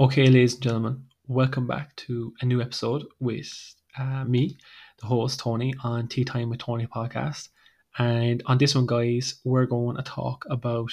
Okay, 0.00 0.26
ladies 0.26 0.54
and 0.54 0.62
gentlemen, 0.64 1.04
welcome 1.28 1.68
back 1.68 1.94
to 1.94 2.34
a 2.40 2.44
new 2.44 2.60
episode 2.60 3.04
with 3.20 3.76
uh, 3.96 4.24
me, 4.24 4.58
the 5.00 5.06
host 5.06 5.38
Tony, 5.38 5.72
on 5.84 6.08
Tea 6.08 6.24
Time 6.24 6.50
with 6.50 6.58
Tony 6.58 6.88
podcast. 6.88 7.50
And 7.96 8.42
on 8.46 8.58
this 8.58 8.74
one, 8.74 8.86
guys, 8.86 9.36
we're 9.44 9.66
going 9.66 9.96
to 9.96 10.02
talk 10.02 10.46
about 10.50 10.90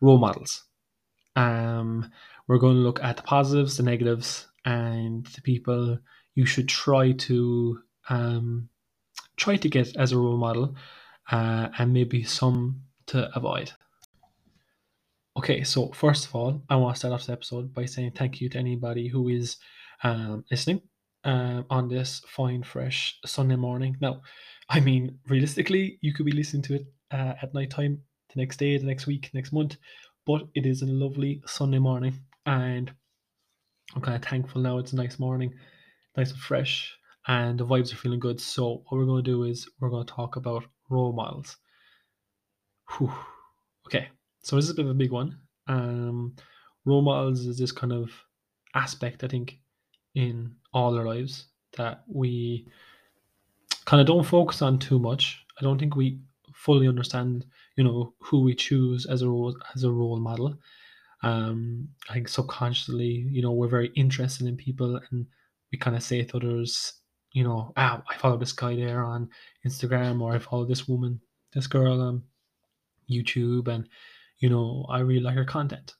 role 0.00 0.18
models. 0.18 0.62
Um, 1.34 2.12
we're 2.46 2.58
going 2.58 2.76
to 2.76 2.82
look 2.82 3.02
at 3.02 3.16
the 3.16 3.24
positives, 3.24 3.76
the 3.76 3.82
negatives, 3.82 4.46
and 4.64 5.26
the 5.26 5.42
people 5.42 5.98
you 6.36 6.46
should 6.46 6.68
try 6.68 7.10
to 7.10 7.80
um, 8.08 8.68
try 9.36 9.56
to 9.56 9.68
get 9.68 9.96
as 9.96 10.12
a 10.12 10.16
role 10.16 10.36
model, 10.36 10.76
uh, 11.32 11.70
and 11.76 11.92
maybe 11.92 12.22
some 12.22 12.82
to 13.06 13.36
avoid. 13.36 13.72
Okay, 15.44 15.62
so 15.62 15.88
first 15.88 16.24
of 16.24 16.34
all, 16.34 16.62
I 16.70 16.76
want 16.76 16.96
to 16.96 16.98
start 16.98 17.12
off 17.12 17.20
this 17.20 17.28
episode 17.28 17.74
by 17.74 17.84
saying 17.84 18.12
thank 18.12 18.40
you 18.40 18.48
to 18.48 18.58
anybody 18.58 19.08
who 19.08 19.28
is 19.28 19.58
um, 20.02 20.42
listening 20.50 20.80
um, 21.24 21.66
on 21.68 21.86
this 21.86 22.22
fine, 22.26 22.62
fresh 22.62 23.18
Sunday 23.26 23.56
morning. 23.56 23.94
Now, 24.00 24.22
I 24.70 24.80
mean, 24.80 25.18
realistically, 25.28 25.98
you 26.00 26.14
could 26.14 26.24
be 26.24 26.32
listening 26.32 26.62
to 26.62 26.76
it 26.76 26.86
uh, 27.10 27.34
at 27.42 27.52
night 27.52 27.68
time, 27.68 28.00
the 28.34 28.40
next 28.40 28.56
day, 28.56 28.78
the 28.78 28.86
next 28.86 29.06
week, 29.06 29.32
next 29.34 29.52
month, 29.52 29.76
but 30.24 30.48
it 30.54 30.64
is 30.64 30.80
a 30.80 30.86
lovely 30.86 31.42
Sunday 31.44 31.78
morning, 31.78 32.18
and 32.46 32.90
I'm 33.94 34.00
kind 34.00 34.16
of 34.16 34.26
thankful 34.26 34.62
now. 34.62 34.78
It's 34.78 34.94
a 34.94 34.96
nice 34.96 35.18
morning, 35.18 35.52
nice 36.16 36.30
and 36.30 36.40
fresh, 36.40 36.90
and 37.26 37.60
the 37.60 37.66
vibes 37.66 37.92
are 37.92 37.96
feeling 37.96 38.18
good. 38.18 38.40
So, 38.40 38.82
what 38.88 38.96
we're 38.96 39.04
going 39.04 39.22
to 39.22 39.30
do 39.30 39.42
is 39.42 39.68
we're 39.78 39.90
going 39.90 40.06
to 40.06 40.14
talk 40.14 40.36
about 40.36 40.64
role 40.88 41.12
models. 41.12 41.58
Whew. 42.96 43.12
Okay, 43.86 44.08
so 44.44 44.56
this 44.56 44.66
is 44.66 44.70
a 44.70 44.74
bit 44.74 44.84
of 44.84 44.90
a 44.90 44.94
big 44.94 45.10
one. 45.10 45.38
Um, 45.66 46.36
role 46.84 47.02
models 47.02 47.46
is 47.46 47.58
this 47.58 47.72
kind 47.72 47.92
of 47.92 48.10
aspect, 48.74 49.24
I 49.24 49.28
think, 49.28 49.58
in 50.14 50.54
all 50.72 50.96
our 50.96 51.06
lives 51.06 51.46
that 51.76 52.04
we 52.06 52.68
kind 53.86 54.00
of 54.00 54.06
don't 54.06 54.24
focus 54.24 54.62
on 54.62 54.78
too 54.78 54.98
much. 54.98 55.44
I 55.58 55.62
don't 55.62 55.78
think 55.78 55.96
we 55.96 56.20
fully 56.54 56.86
understand, 56.86 57.46
you 57.76 57.84
know, 57.84 58.14
who 58.20 58.42
we 58.42 58.54
choose 58.54 59.06
as 59.06 59.22
a 59.22 59.28
role 59.28 59.56
as 59.74 59.84
a 59.84 59.90
role 59.90 60.20
model. 60.20 60.58
Um, 61.22 61.88
I 62.10 62.14
think 62.14 62.28
subconsciously, 62.28 63.26
you 63.30 63.40
know, 63.40 63.52
we're 63.52 63.68
very 63.68 63.90
interested 63.96 64.46
in 64.46 64.56
people, 64.56 65.00
and 65.10 65.26
we 65.72 65.78
kind 65.78 65.96
of 65.96 66.02
say 66.02 66.22
to 66.22 66.36
others, 66.36 66.92
you 67.32 67.44
know, 67.44 67.72
ah, 67.78 68.02
I 68.10 68.16
follow 68.16 68.36
this 68.36 68.52
guy 68.52 68.76
there 68.76 69.02
on 69.02 69.30
Instagram, 69.66 70.20
or 70.20 70.34
I 70.34 70.38
follow 70.38 70.66
this 70.66 70.86
woman, 70.86 71.20
this 71.54 71.66
girl 71.66 72.00
on 72.00 72.22
YouTube, 73.10 73.68
and 73.68 73.88
you 74.44 74.50
know, 74.50 74.84
I 74.90 74.98
really 74.98 75.22
like 75.22 75.36
her 75.36 75.44
content. 75.46 75.94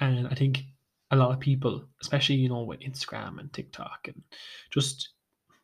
And 0.00 0.26
I 0.26 0.34
think 0.34 0.64
a 1.12 1.16
lot 1.16 1.30
of 1.30 1.38
people, 1.38 1.86
especially, 2.02 2.34
you 2.34 2.48
know, 2.48 2.64
with 2.64 2.80
Instagram 2.80 3.38
and 3.38 3.52
TikTok 3.52 4.08
and 4.08 4.20
just 4.72 5.10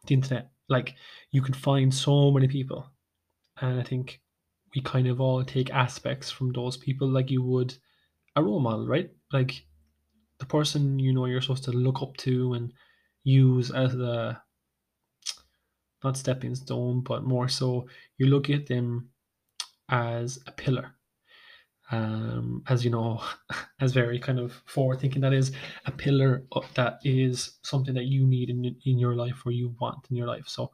the 0.07 0.15
internet, 0.15 0.49
like 0.69 0.95
you 1.33 1.43
can 1.43 1.55
find 1.55 1.93
so 1.93 2.31
many 2.31 2.47
people. 2.47 2.89
And 3.61 3.81
I 3.81 3.83
think 3.83 4.21
we 4.77 4.81
kind 4.81 5.09
of 5.09 5.21
all 5.21 5.43
take 5.43 5.75
aspects 5.75 6.31
from 6.31 6.53
those 6.53 6.77
people 6.77 7.09
like 7.09 7.33
you 7.33 7.43
would 7.43 7.75
a 8.37 8.43
role 8.45 8.61
model, 8.61 8.87
right? 8.87 9.11
Like 9.33 9.67
the 10.39 10.47
person 10.47 11.01
you 11.01 11.13
know 11.13 11.27
you're 11.27 11.41
supposed 11.41 11.65
to 11.65 11.73
look 11.73 12.01
up 12.01 12.17
to 12.19 12.53
and 12.53 12.73
use 13.25 13.73
as 13.73 13.93
a 13.95 14.41
not 16.05 16.17
stepping 16.17 16.55
stone, 16.55 17.01
but 17.01 17.25
more 17.25 17.49
so 17.49 17.89
you 18.19 18.27
look 18.27 18.51
at 18.51 18.67
them 18.67 19.09
as 19.89 20.39
a 20.47 20.53
pillar 20.53 20.95
um, 21.91 22.63
as 22.69 22.85
you 22.85 22.91
know, 22.91 23.23
as 23.81 23.93
very 23.93 24.19
kind 24.19 24.39
of 24.39 24.63
forward 24.67 25.01
thinking. 25.01 25.23
That 25.23 25.33
is 25.33 25.53
a 25.87 25.91
pillar 25.91 26.45
that 26.75 26.99
is 27.05 27.59
something 27.63 27.95
that 27.95 28.05
you 28.05 28.27
need 28.27 28.51
in 28.51 28.77
in 28.85 28.99
your 28.99 29.15
life 29.15 29.43
or 29.45 29.53
you 29.53 29.75
want 29.81 30.07
in 30.11 30.17
your 30.17 30.27
life. 30.27 30.45
So 30.47 30.71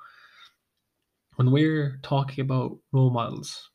when 1.37 1.51
we're 1.51 1.99
talking 2.03 2.43
about 2.43 2.79
role 2.93 3.11
models, 3.11 3.71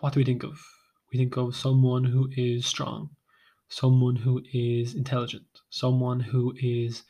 what 0.00 0.12
do 0.12 0.20
we 0.20 0.24
think 0.24 0.44
of? 0.44 0.60
We 1.12 1.18
think 1.18 1.36
of 1.36 1.56
someone 1.56 2.04
who 2.04 2.28
is 2.36 2.66
strong, 2.66 3.10
someone 3.68 4.16
who 4.16 4.42
is 4.52 4.94
intelligent, 4.94 5.46
someone 5.70 6.20
who 6.20 6.54
is 6.58 7.04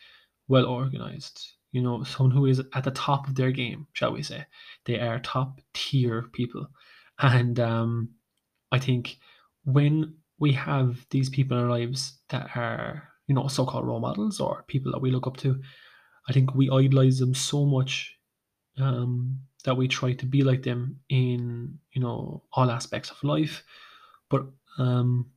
well 0.48 0.66
organized, 0.66 1.54
you 1.72 1.82
know, 1.82 2.04
someone 2.04 2.36
who 2.36 2.46
is 2.46 2.62
at 2.74 2.84
the 2.84 2.90
top 2.92 3.26
of 3.26 3.34
their 3.34 3.50
game, 3.50 3.86
shall 3.92 4.12
we 4.12 4.22
say. 4.22 4.44
They 4.84 5.00
are 5.00 5.18
top 5.18 5.60
tier 5.74 6.22
people. 6.32 6.68
And 7.18 7.58
um, 7.58 8.10
I 8.70 8.78
think 8.78 9.18
when 9.66 10.14
we 10.38 10.52
have 10.52 11.04
these 11.10 11.28
people 11.28 11.58
in 11.58 11.64
our 11.64 11.70
lives 11.70 12.20
that 12.30 12.50
are, 12.56 13.08
you 13.26 13.34
know, 13.34 13.48
so 13.48 13.66
called 13.66 13.86
role 13.86 14.00
models 14.00 14.40
or 14.40 14.64
people 14.68 14.92
that 14.92 15.00
we 15.00 15.10
look 15.10 15.26
up 15.26 15.36
to, 15.38 15.60
I 16.28 16.32
think 16.32 16.54
we 16.54 16.70
idolize 16.70 17.18
them 17.18 17.34
so 17.34 17.66
much 17.66 18.16
um, 18.78 19.40
that 19.64 19.76
we 19.76 19.88
try 19.88 20.12
to 20.14 20.26
be 20.26 20.42
like 20.42 20.62
them 20.62 21.00
in, 21.08 21.78
you 21.92 22.00
know, 22.00 22.44
all 22.52 22.70
aspects 22.70 23.10
of 23.10 23.22
life. 23.24 23.64
But 24.30 24.46
um, 24.78 25.30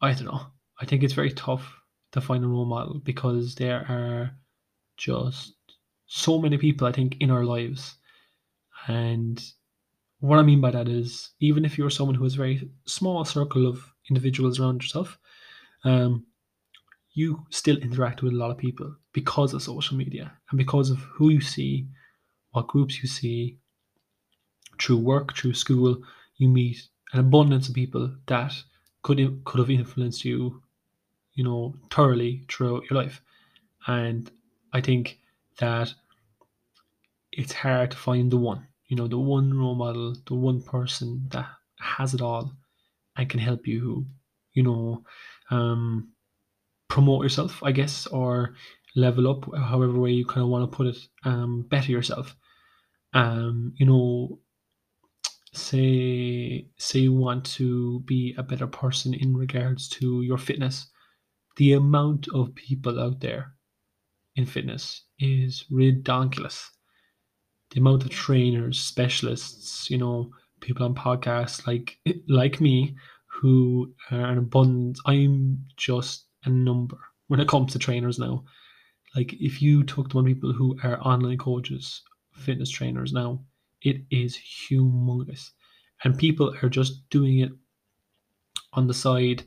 I 0.00 0.12
don't 0.12 0.24
know. 0.24 0.46
I 0.80 0.86
think 0.86 1.02
it's 1.02 1.14
very 1.14 1.32
tough 1.32 1.74
to 2.12 2.20
find 2.20 2.44
a 2.44 2.48
role 2.48 2.64
model 2.64 3.00
because 3.00 3.54
there 3.54 3.84
are 3.88 4.30
just 4.96 5.54
so 6.06 6.38
many 6.38 6.56
people, 6.56 6.86
I 6.86 6.92
think, 6.92 7.16
in 7.20 7.30
our 7.30 7.44
lives. 7.44 7.96
And 8.88 9.42
what 10.26 10.38
I 10.38 10.42
mean 10.42 10.60
by 10.60 10.70
that 10.70 10.88
is, 10.88 11.30
even 11.40 11.64
if 11.64 11.78
you're 11.78 11.90
someone 11.90 12.14
who 12.14 12.24
has 12.24 12.34
a 12.34 12.38
very 12.38 12.68
small 12.86 13.24
circle 13.24 13.66
of 13.66 13.80
individuals 14.08 14.58
around 14.58 14.82
yourself, 14.82 15.18
um, 15.84 16.26
you 17.14 17.46
still 17.50 17.76
interact 17.78 18.22
with 18.22 18.32
a 18.32 18.36
lot 18.36 18.50
of 18.50 18.58
people 18.58 18.94
because 19.12 19.54
of 19.54 19.62
social 19.62 19.96
media 19.96 20.32
and 20.50 20.58
because 20.58 20.90
of 20.90 20.98
who 20.98 21.30
you 21.30 21.40
see, 21.40 21.86
what 22.50 22.68
groups 22.68 23.02
you 23.02 23.08
see, 23.08 23.58
through 24.80 24.98
work, 24.98 25.36
through 25.36 25.54
school, 25.54 26.02
you 26.36 26.48
meet 26.48 26.88
an 27.12 27.20
abundance 27.20 27.68
of 27.68 27.74
people 27.74 28.14
that 28.26 28.52
could 29.02 29.44
could 29.44 29.60
have 29.60 29.70
influenced 29.70 30.24
you, 30.24 30.62
you 31.34 31.44
know, 31.44 31.74
thoroughly 31.90 32.44
throughout 32.48 32.82
your 32.90 33.02
life. 33.02 33.22
And 33.86 34.30
I 34.72 34.80
think 34.80 35.18
that 35.58 35.94
it's 37.32 37.52
hard 37.52 37.92
to 37.92 37.96
find 37.96 38.30
the 38.30 38.36
one 38.36 38.66
you 38.88 38.96
know 38.96 39.06
the 39.08 39.18
one 39.18 39.52
role 39.52 39.74
model 39.74 40.16
the 40.26 40.34
one 40.34 40.62
person 40.62 41.26
that 41.30 41.46
has 41.78 42.14
it 42.14 42.20
all 42.20 42.52
and 43.16 43.28
can 43.28 43.40
help 43.40 43.66
you 43.66 44.06
you 44.52 44.62
know 44.62 45.02
um, 45.50 46.12
promote 46.88 47.22
yourself 47.22 47.62
i 47.62 47.72
guess 47.72 48.06
or 48.08 48.54
level 48.96 49.28
up 49.28 49.44
however 49.54 50.00
way 50.00 50.10
you 50.10 50.24
kind 50.24 50.42
of 50.42 50.48
want 50.48 50.68
to 50.68 50.76
put 50.76 50.86
it 50.86 50.96
um, 51.24 51.62
better 51.68 51.92
yourself. 51.92 52.34
Um, 53.12 53.74
you 53.76 53.86
know 53.86 54.40
say 55.52 56.66
say 56.76 56.98
you 56.98 57.14
want 57.14 57.44
to 57.46 58.00
be 58.00 58.34
a 58.36 58.42
better 58.42 58.66
person 58.66 59.14
in 59.14 59.34
regards 59.34 59.88
to 59.88 60.20
your 60.20 60.36
fitness 60.36 60.86
the 61.56 61.72
amount 61.72 62.26
of 62.34 62.54
people 62.54 63.00
out 63.00 63.20
there 63.20 63.54
in 64.34 64.44
fitness 64.44 65.04
is 65.18 65.64
ridiculous 65.70 66.70
the 67.76 67.80
amount 67.80 68.04
of 68.04 68.10
trainers, 68.10 68.80
specialists, 68.80 69.90
you 69.90 69.98
know, 69.98 70.30
people 70.60 70.86
on 70.86 70.94
podcasts 70.94 71.66
like 71.66 71.98
like 72.28 72.58
me 72.58 72.96
who 73.26 73.92
are 74.10 74.24
an 74.24 74.38
abundance. 74.38 74.98
I'm 75.04 75.62
just 75.76 76.24
a 76.44 76.48
number 76.48 76.96
when 77.28 77.38
it 77.38 77.48
comes 77.48 77.72
to 77.72 77.78
trainers 77.78 78.18
now. 78.18 78.44
Like 79.14 79.34
if 79.34 79.60
you 79.60 79.84
talk 79.84 80.08
to 80.08 80.16
one 80.16 80.24
people 80.24 80.54
who 80.54 80.78
are 80.84 80.98
online 81.02 81.36
coaches, 81.36 82.00
fitness 82.32 82.70
trainers 82.70 83.12
now, 83.12 83.44
it 83.82 83.98
is 84.10 84.38
humongous. 84.38 85.50
And 86.02 86.18
people 86.18 86.54
are 86.62 86.70
just 86.70 87.06
doing 87.10 87.40
it 87.40 87.52
on 88.72 88.86
the 88.86 88.94
side 88.94 89.44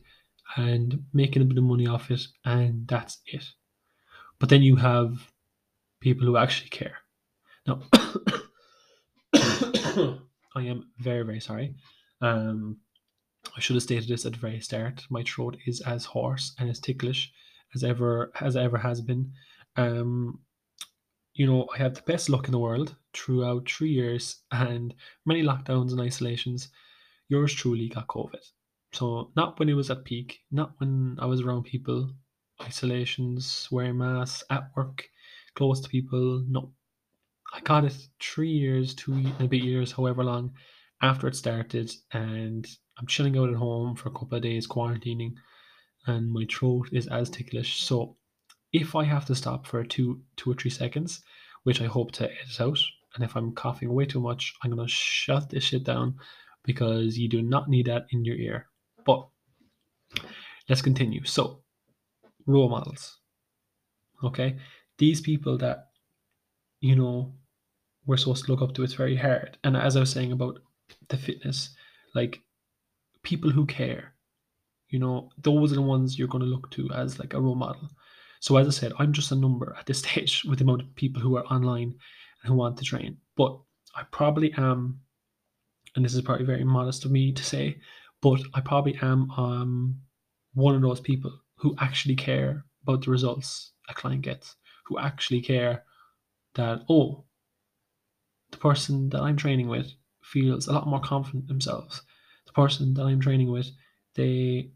and 0.55 1.03
making 1.13 1.41
a 1.41 1.45
bit 1.45 1.57
of 1.57 1.63
money 1.63 1.87
off 1.87 2.11
it, 2.11 2.21
and 2.45 2.87
that's 2.87 3.21
it. 3.25 3.43
But 4.37 4.49
then 4.49 4.61
you 4.61 4.75
have 4.75 5.31
people 5.99 6.27
who 6.27 6.37
actually 6.37 6.69
care 6.69 6.97
no, 7.69 7.81
I 10.55 10.63
am 10.63 10.89
very, 10.97 11.23
very 11.23 11.39
sorry. 11.39 11.75
Um, 12.21 12.77
I 13.55 13.59
should 13.59 13.75
have 13.75 13.83
stated 13.83 14.09
this 14.09 14.25
at 14.25 14.33
the 14.33 14.39
very 14.39 14.59
start. 14.59 15.05
My 15.09 15.23
throat 15.23 15.57
is 15.65 15.81
as 15.81 16.05
hoarse 16.05 16.53
and 16.59 16.69
as 16.69 16.79
ticklish 16.79 17.31
as 17.75 17.83
ever 17.83 18.31
as 18.41 18.55
ever 18.55 18.77
has 18.77 19.01
been. 19.01 19.31
Um, 19.75 20.39
you 21.33 21.45
know, 21.45 21.67
I 21.73 21.77
had 21.77 21.95
the 21.95 22.01
best 22.01 22.29
luck 22.29 22.45
in 22.47 22.51
the 22.51 22.59
world 22.59 22.95
throughout 23.13 23.69
three 23.69 23.91
years 23.91 24.43
and 24.51 24.93
many 25.25 25.43
lockdowns 25.43 25.91
and 25.91 26.01
isolations. 26.01 26.69
Yours 27.29 27.53
truly 27.53 27.87
got 27.87 28.07
COVID. 28.07 28.43
So 28.91 29.31
not 29.35 29.59
when 29.59 29.69
it 29.69 29.75
was 29.75 29.91
at 29.91 30.03
peak, 30.03 30.39
not 30.51 30.73
when 30.79 31.17
I 31.19 31.27
was 31.27 31.41
around 31.41 31.63
people, 31.63 32.09
isolations, 32.61 33.67
wearing 33.71 33.99
masks 33.99 34.43
at 34.49 34.71
work, 34.75 35.07
close 35.55 35.79
to 35.81 35.89
people. 35.89 36.43
No, 36.49 36.73
I 37.53 37.59
got 37.61 37.85
it 37.85 37.95
three 38.21 38.51
years, 38.51 38.93
two 38.93 39.13
and 39.13 39.41
a 39.41 39.47
bit 39.47 39.63
years, 39.63 39.91
however 39.91 40.23
long 40.23 40.53
after 41.01 41.27
it 41.27 41.35
started, 41.35 41.91
and 42.11 42.67
I'm 42.97 43.07
chilling 43.07 43.37
out 43.37 43.49
at 43.49 43.55
home 43.55 43.95
for 43.95 44.09
a 44.09 44.11
couple 44.11 44.35
of 44.35 44.43
days, 44.43 44.67
quarantining, 44.67 45.33
and 46.05 46.31
my 46.31 46.45
throat 46.49 46.89
is 46.91 47.07
as 47.07 47.29
ticklish. 47.29 47.81
So 47.81 48.17
if 48.73 48.95
I 48.95 49.03
have 49.03 49.25
to 49.25 49.35
stop 49.35 49.65
for 49.65 49.83
two 49.83 50.21
two 50.35 50.51
or 50.51 50.55
three 50.55 50.71
seconds, 50.71 51.21
which 51.63 51.81
I 51.81 51.85
hope 51.85 52.11
to 52.13 52.25
edit 52.25 52.61
out, 52.61 52.79
and 53.15 53.23
if 53.23 53.35
I'm 53.35 53.53
coughing 53.53 53.93
way 53.93 54.05
too 54.05 54.19
much, 54.19 54.53
I'm 54.63 54.71
gonna 54.71 54.87
shut 54.87 55.49
this 55.49 55.63
shit 55.63 55.83
down 55.83 56.15
because 56.63 57.17
you 57.17 57.29
do 57.29 57.41
not 57.41 57.69
need 57.69 57.87
that 57.87 58.05
in 58.11 58.25
your 58.25 58.35
ear. 58.35 58.67
But 59.05 59.27
let's 60.67 60.81
continue. 60.81 61.23
So 61.25 61.63
role 62.45 62.69
models. 62.69 63.17
Okay. 64.23 64.57
These 64.97 65.21
people 65.21 65.57
that 65.59 65.87
you 66.81 66.95
know 66.95 67.33
we're 68.09 68.17
supposed 68.17 68.43
to 68.43 68.51
look 68.51 68.63
up 68.63 68.73
to, 68.73 68.83
it's 68.83 68.93
very 68.95 69.15
hard. 69.15 69.59
And 69.63 69.77
as 69.77 69.95
I 69.95 69.99
was 69.99 70.11
saying 70.11 70.31
about 70.31 70.57
the 71.09 71.17
fitness, 71.17 71.69
like 72.15 72.41
people 73.21 73.51
who 73.51 73.67
care, 73.67 74.15
you 74.87 74.97
know, 74.97 75.29
those 75.37 75.71
are 75.71 75.75
the 75.75 75.83
ones 75.83 76.17
you're 76.17 76.27
going 76.27 76.41
to 76.41 76.49
look 76.49 76.71
to 76.71 76.89
as 76.89 77.19
like 77.19 77.35
a 77.35 77.39
role 77.39 77.53
model. 77.53 77.87
So 78.39 78.57
as 78.57 78.65
I 78.65 78.71
said, 78.71 78.93
I'm 78.97 79.13
just 79.13 79.31
a 79.31 79.35
number 79.35 79.75
at 79.77 79.85
this 79.85 79.99
stage 80.03 80.43
with 80.43 80.57
the 80.57 80.63
amount 80.63 80.81
of 80.81 80.95
people 80.95 81.21
who 81.21 81.37
are 81.37 81.45
online 81.45 81.93
and 82.41 82.51
who 82.51 82.55
want 82.55 82.77
to 82.77 82.83
train. 82.83 83.17
But 83.37 83.59
I 83.95 84.01
probably 84.11 84.53
am, 84.57 85.01
and 85.95 86.03
this 86.03 86.15
is 86.15 86.23
probably 86.23 86.47
very 86.47 86.63
modest 86.63 87.05
of 87.05 87.11
me 87.11 87.31
to 87.31 87.43
say, 87.43 87.77
but 88.23 88.41
I 88.55 88.61
probably 88.61 88.97
am 89.03 89.29
um, 89.31 89.99
one 90.55 90.73
of 90.73 90.81
those 90.81 90.99
people 90.99 91.31
who 91.57 91.75
actually 91.77 92.15
care 92.15 92.65
about 92.81 93.05
the 93.05 93.11
results 93.11 93.73
a 93.87 93.93
client 93.93 94.23
gets, 94.23 94.55
who 94.87 94.97
actually 94.97 95.41
care 95.41 95.83
that, 96.55 96.81
oh, 96.89 97.25
the 98.51 98.57
person 98.57 99.09
that 99.09 99.21
I'm 99.21 99.37
training 99.37 99.67
with 99.67 99.91
feels 100.23 100.67
a 100.67 100.73
lot 100.73 100.87
more 100.87 100.99
confident 100.99 101.47
themselves. 101.47 102.01
The 102.45 102.53
person 102.53 102.93
that 102.95 103.03
I'm 103.03 103.19
training 103.19 103.51
with, 103.51 103.69
they 104.15 104.71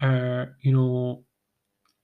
are, 0.00 0.56
you 0.60 0.72
know, 0.72 1.24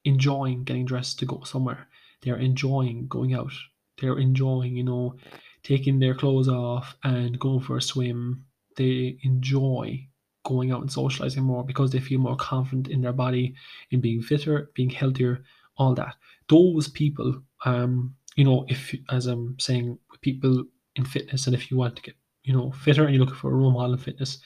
enjoying 0.05 0.65
getting 0.65 0.87
dressed 0.87 1.19
to 1.19 1.27
go 1.27 1.43
somewhere. 1.45 1.89
They're 2.23 2.37
enjoying 2.37 3.07
going 3.09 3.35
out. 3.35 3.53
They're 4.01 4.19
enjoying, 4.19 4.77
you 4.77 4.85
know, 4.85 5.17
taking 5.63 5.99
their 5.99 6.15
clothes 6.15 6.49
off 6.49 6.97
and 7.03 7.39
going 7.39 7.61
for 7.61 7.77
a 7.77 7.83
swim. 7.83 8.45
They 8.77 9.19
enjoy 9.23 10.07
going 10.45 10.73
out 10.73 10.81
and 10.81 10.91
socializing 10.91 11.43
more 11.43 11.65
because 11.65 11.91
they 11.91 12.01
feel 12.01 12.19
more 12.19 12.37
confident 12.37 12.89
in 12.89 13.03
their 13.03 13.13
body, 13.13 13.55
in 13.91 14.01
being 14.01 14.23
fitter, 14.23 14.71
being 14.75 14.91
healthier, 14.91 15.45
all 15.77 15.95
that. 15.95 16.17
Those 16.49 16.89
people, 16.89 17.43
um, 17.65 18.15
you 18.37 18.45
know, 18.45 18.65
if 18.69 18.95
as 19.11 19.27
I'm 19.27 19.59
saying, 19.59 19.99
people 20.23 20.65
in 20.97 21.05
fitness, 21.05 21.47
and 21.47 21.55
if 21.55 21.71
you 21.71 21.77
want 21.77 21.97
to 21.97 22.03
get, 22.03 22.15
you 22.43 22.53
know, 22.53 22.71
fitter 22.73 23.05
and 23.05 23.15
you're 23.15 23.25
looking 23.25 23.39
for 23.39 23.51
a 23.51 23.55
role 23.55 23.71
model 23.71 23.93
in 23.95 23.99
fitness, 23.99 24.39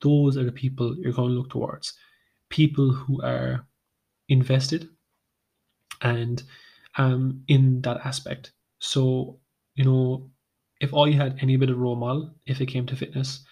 those 0.00 0.36
are 0.36 0.44
the 0.44 0.52
people 0.52 0.96
you're 0.98 1.12
going 1.12 1.30
to 1.30 1.34
look 1.34 1.50
towards. 1.50 1.94
People 2.48 2.92
who 2.92 3.22
are 3.22 3.66
invested 4.28 4.88
and 6.02 6.42
um, 6.96 7.42
in 7.48 7.80
that 7.82 7.98
aspect. 8.04 8.52
So, 8.78 9.38
you 9.74 9.84
know, 9.84 10.30
if 10.80 10.94
I 10.94 11.12
had 11.12 11.38
any 11.40 11.56
bit 11.56 11.70
of 11.70 11.78
role 11.78 11.96
model, 11.96 12.34
if 12.46 12.60
it 12.60 12.66
came 12.66 12.86
to 12.86 12.96
fitness, 12.96 13.44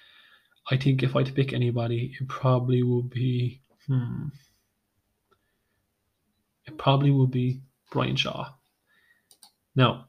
I 0.71 0.77
think 0.77 1.03
if 1.03 1.15
I 1.15 1.21
had 1.21 1.27
to 1.27 1.33
pick 1.33 1.53
anybody, 1.53 2.17
it 2.21 2.29
probably 2.29 2.83
would 2.83 3.11
be, 3.11 3.61
hmm, 3.87 4.29
it 6.67 6.77
probably 6.79 7.11
would 7.11 7.31
be 7.31 7.61
Brian 7.91 8.17
Shaw. 8.17 8.51
Now, 9.75 10.09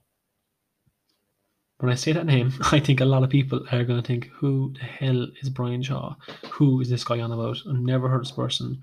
when 1.80 1.92
I 1.92 1.96
say 1.96 2.12
that 2.14 2.26
name, 2.26 2.54
I 2.72 2.80
think 2.80 3.02
a 3.02 3.06
lot 3.06 3.24
of 3.24 3.30
people 3.30 3.66
are 3.72 3.84
going 3.84 4.02
to 4.02 4.08
think, 4.08 4.28
who 4.28 4.74
the 4.74 4.86
hell 4.86 5.28
is 5.42 5.50
Brian 5.50 5.82
Shaw? 5.82 6.16
Who 6.52 6.82
is 6.82 6.90
this 6.90 7.04
guy 7.04 7.20
on 7.20 7.32
about? 7.32 7.58
I've 7.70 7.76
never 7.76 8.08
heard 8.10 8.22
this 8.22 8.32
person. 8.32 8.82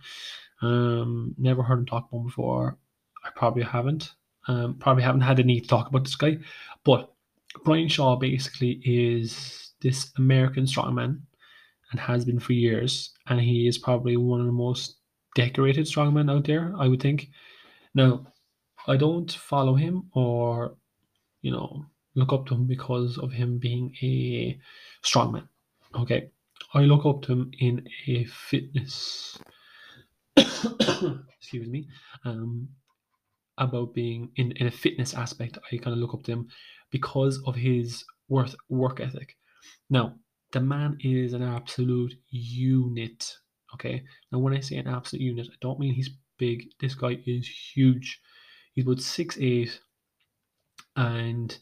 Um, 0.60 1.34
never 1.38 1.62
heard 1.62 1.80
him 1.80 1.86
talk 1.86 2.08
about 2.08 2.20
him 2.20 2.26
before. 2.26 2.78
I 3.24 3.30
probably 3.34 3.62
haven't. 3.62 4.12
Um, 4.48 4.74
probably 4.78 5.02
haven't 5.02 5.20
had 5.20 5.36
to 5.36 5.60
talk 5.60 5.88
about 5.88 6.04
this 6.04 6.16
guy. 6.16 6.38
But 6.84 7.12
Brian 7.64 7.88
Shaw 7.88 8.16
basically 8.16 8.80
is 8.84 9.72
this 9.80 10.12
American 10.16 10.64
strongman 10.64 11.20
and 11.90 12.00
has 12.00 12.24
been 12.24 12.40
for 12.40 12.52
years. 12.52 13.12
And 13.28 13.40
he 13.40 13.68
is 13.68 13.78
probably 13.78 14.16
one 14.16 14.40
of 14.40 14.46
the 14.46 14.52
most 14.52 14.96
decorated 15.34 15.86
strongmen 15.86 16.30
out 16.30 16.44
there, 16.44 16.74
I 16.78 16.88
would 16.88 17.00
think. 17.00 17.28
Now, 17.94 18.26
I 18.86 18.96
don't 18.96 19.30
follow 19.30 19.74
him 19.74 20.08
or, 20.12 20.76
you 21.42 21.52
know, 21.52 21.86
look 22.14 22.32
up 22.32 22.46
to 22.46 22.54
him 22.54 22.66
because 22.66 23.18
of 23.18 23.32
him 23.32 23.58
being 23.58 23.94
a 24.02 24.58
strongman. 25.02 25.48
Okay. 25.94 26.30
I 26.74 26.80
look 26.80 27.04
up 27.04 27.22
to 27.22 27.32
him 27.32 27.50
in 27.58 27.86
a 28.06 28.24
fitness 28.24 29.38
excuse 30.36 31.68
me. 31.68 31.86
Um 32.24 32.68
about 33.58 33.92
being 33.94 34.30
in, 34.36 34.52
in 34.52 34.66
a 34.66 34.70
fitness 34.70 35.14
aspect, 35.14 35.58
I 35.70 35.76
kind 35.76 35.92
of 35.92 35.98
look 35.98 36.14
up 36.14 36.22
to 36.24 36.32
him 36.32 36.48
because 36.90 37.40
of 37.46 37.54
his 37.54 38.04
worth 38.28 38.56
work 38.70 38.98
ethic. 38.98 39.36
Now, 39.90 40.14
the 40.52 40.60
man 40.60 40.96
is 41.00 41.34
an 41.34 41.42
absolute 41.42 42.14
unit. 42.30 43.36
Okay. 43.74 44.02
Now, 44.30 44.38
when 44.38 44.54
I 44.54 44.60
say 44.60 44.76
an 44.76 44.88
absolute 44.88 45.22
unit, 45.22 45.48
I 45.50 45.56
don't 45.60 45.78
mean 45.78 45.92
he's 45.92 46.10
big. 46.38 46.64
This 46.80 46.94
guy 46.94 47.18
is 47.26 47.46
huge. 47.46 48.20
He's 48.74 48.86
about 48.86 49.00
six 49.00 49.36
eight, 49.38 49.80
and 50.96 51.56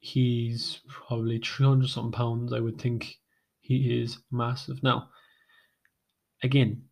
he's 0.00 0.80
probably 0.88 1.38
300 1.38 1.88
something 1.88 2.12
pounds. 2.12 2.52
I 2.52 2.60
would 2.60 2.80
think 2.80 3.18
he 3.60 4.00
is 4.02 4.18
massive. 4.30 4.82
Now, 4.82 5.10
again, 6.42 6.82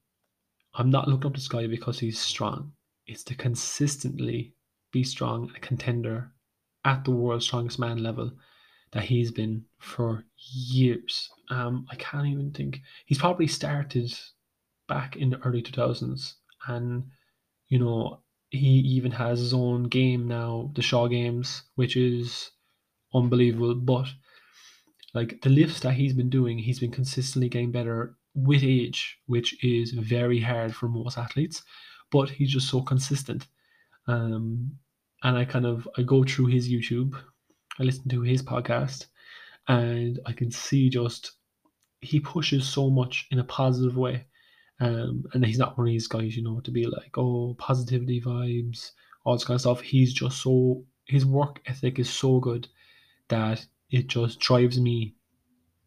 I'm 0.75 0.91
not 0.91 1.09
looking 1.09 1.27
up 1.27 1.35
this 1.35 1.49
guy 1.49 1.67
because 1.67 1.99
he's 1.99 2.21
strong. 2.21 2.73
It's 3.07 3.25
to 3.25 3.35
consistently 3.35 4.55
be 4.93 5.03
strong, 5.03 5.51
a 5.57 5.61
contender 5.61 6.31
at 6.85 7.05
the 7.05 7.11
world's 7.11 7.47
strongest 7.47 7.79
man 7.79 8.03
level 8.03 8.31
that 8.93 9.05
he's 9.05 9.31
been 9.31 9.65
for 9.79 10.25
years. 10.37 11.31
Um, 11.51 11.87
I 11.91 11.97
can't 11.97 12.27
even 12.27 12.53
think. 12.53 12.81
He's 13.07 13.19
probably 13.19 13.47
started 13.47 14.17
back 14.87 15.17
in 15.17 15.31
the 15.31 15.39
early 15.41 15.63
2000s, 15.63 16.35
and 16.67 17.05
you 17.69 17.79
know 17.79 18.21
he 18.51 18.79
even 18.79 19.13
has 19.13 19.41
his 19.41 19.53
own 19.53 19.85
game 19.85 20.27
now, 20.27 20.71
the 20.75 20.83
Shaw 20.83 21.07
Games, 21.07 21.63
which 21.75 21.97
is 21.97 22.51
unbelievable. 23.15 23.75
But 23.75 24.07
like 25.15 25.41
the 25.43 25.51
lifts 25.51 25.81
that 25.81 25.95
he's 25.95 26.13
been 26.15 26.31
doing, 26.31 26.59
he's 26.59 26.81
been 26.81 26.91
consistently 26.91 27.49
getting 27.49 27.73
better 27.73 28.17
with 28.35 28.63
age, 28.63 29.19
which 29.27 29.63
is 29.65 29.93
very 29.93 30.41
hard 30.41 30.75
for 30.75 30.89
most 30.89 31.19
athletes. 31.19 31.63
But 32.11 32.31
he's 32.31 32.53
just 32.53 32.69
so 32.69 32.81
consistent. 32.83 33.47
Um, 34.07 34.73
and 35.23 35.37
I 35.37 35.45
kind 35.45 35.67
of 35.67 35.89
I 35.97 36.03
go 36.03 36.25
through 36.25 36.47
his 36.47 36.71
YouTube, 36.71 37.15
I 37.79 37.83
listen 37.83 38.09
to 38.09 38.23
his 38.23 38.43
podcast, 38.43 39.07
and 39.67 40.19
I 40.27 40.33
can 40.33 40.51
see 40.51 40.89
just 40.89 41.33
he 42.01 42.21
pushes 42.21 42.67
so 42.67 42.91
much 42.91 43.27
in 43.31 43.39
a 43.41 43.45
positive 43.45 43.97
way. 43.97 44.27
Um, 44.81 45.25
and 45.35 45.45
he's 45.45 45.59
not 45.59 45.77
one 45.77 45.89
of 45.89 45.93
these 45.93 46.07
guys, 46.07 46.37
you 46.37 46.45
know, 46.45 46.61
to 46.61 46.71
be 46.71 46.87
like, 46.87 47.19
oh, 47.19 47.57
positivity 47.59 48.21
vibes, 48.21 48.93
all 49.25 49.35
this 49.35 49.45
kind 49.45 49.57
of 49.57 49.61
stuff. 49.63 49.81
He's 49.81 50.13
just 50.13 50.41
so 50.41 50.85
his 51.07 51.27
work 51.27 51.61
ethic 51.67 51.99
is 51.99 52.09
so 52.09 52.39
good 52.39 52.69
that 53.29 53.67
it 53.91 54.07
just 54.09 54.41
drives 54.41 54.81
me 54.81 55.15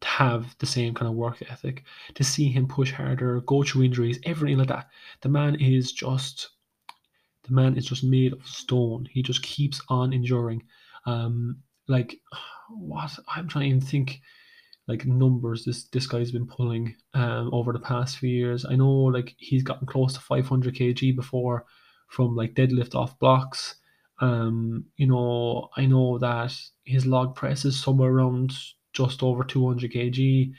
to 0.02 0.08
have 0.08 0.56
the 0.60 0.66
same 0.66 0.94
kind 0.94 1.10
of 1.10 1.16
work 1.16 1.42
ethic, 1.50 1.84
to 2.16 2.24
see 2.24 2.50
him 2.50 2.68
push 2.68 2.92
harder, 2.92 3.42
go 3.42 3.64
through 3.64 3.84
injuries, 3.84 4.20
everything 4.26 4.58
like 4.58 4.68
that. 4.68 4.90
The 5.22 5.30
man 5.30 5.56
is 5.56 5.92
just 5.92 6.50
the 7.44 7.54
man 7.54 7.76
is 7.78 7.86
just 7.86 8.04
made 8.04 8.34
of 8.34 8.46
stone. 8.46 9.08
He 9.12 9.24
just 9.24 9.42
keeps 9.42 9.82
on 9.90 10.14
enduring. 10.14 10.64
Um, 11.06 11.58
like 11.88 12.20
what 12.70 13.12
I'm 13.28 13.48
trying 13.48 13.80
to 13.80 13.86
think 13.86 14.22
like 14.88 15.06
numbers 15.06 15.64
this 15.64 15.86
this 15.86 16.08
guy's 16.08 16.32
been 16.32 16.48
pulling 16.48 16.96
um 17.14 17.50
over 17.54 17.72
the 17.72 17.80
past 17.80 18.18
few 18.18 18.30
years. 18.30 18.66
I 18.66 18.76
know 18.76 18.90
like 18.90 19.36
he's 19.38 19.64
gotten 19.64 19.88
close 19.88 20.14
to 20.14 20.20
500 20.20 20.76
kg 20.76 21.16
before 21.16 21.66
from 22.08 22.36
like 22.36 22.56
deadlift 22.56 22.96
off 22.96 23.18
blocks. 23.20 23.76
Um, 24.22 24.86
you 24.96 25.08
know, 25.08 25.70
I 25.76 25.86
know 25.88 26.18
that 26.20 26.56
his 26.86 27.06
log 27.06 27.36
press 27.36 27.66
is 27.66 27.82
somewhere 27.82 28.12
around 28.12 28.54
just 28.94 29.24
over 29.24 29.44
200 29.44 29.92
kg. 29.92 30.54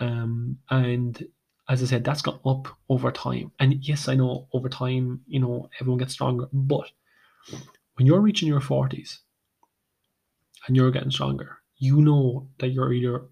Um, 0.00 0.58
and 0.70 1.22
as 1.68 1.82
I 1.82 1.86
said, 1.86 2.04
that's 2.04 2.22
gone 2.22 2.40
up 2.44 2.68
over 2.88 3.12
time. 3.12 3.52
And 3.58 3.74
yes, 3.86 4.08
I 4.08 4.14
know 4.14 4.48
over 4.52 4.68
time, 4.68 5.20
you 5.26 5.40
know, 5.40 5.68
everyone 5.80 5.98
gets 5.98 6.14
stronger. 6.14 6.48
But 6.52 6.90
when 7.94 8.06
you're 8.06 8.20
reaching 8.20 8.48
your 8.48 8.60
40s 8.60 9.18
and 10.66 10.76
you're 10.76 10.90
getting 10.90 11.10
stronger, 11.10 11.58
you 11.76 12.00
know 12.00 12.48
that 12.58 12.68
you're 12.68 12.92
either 12.92 13.26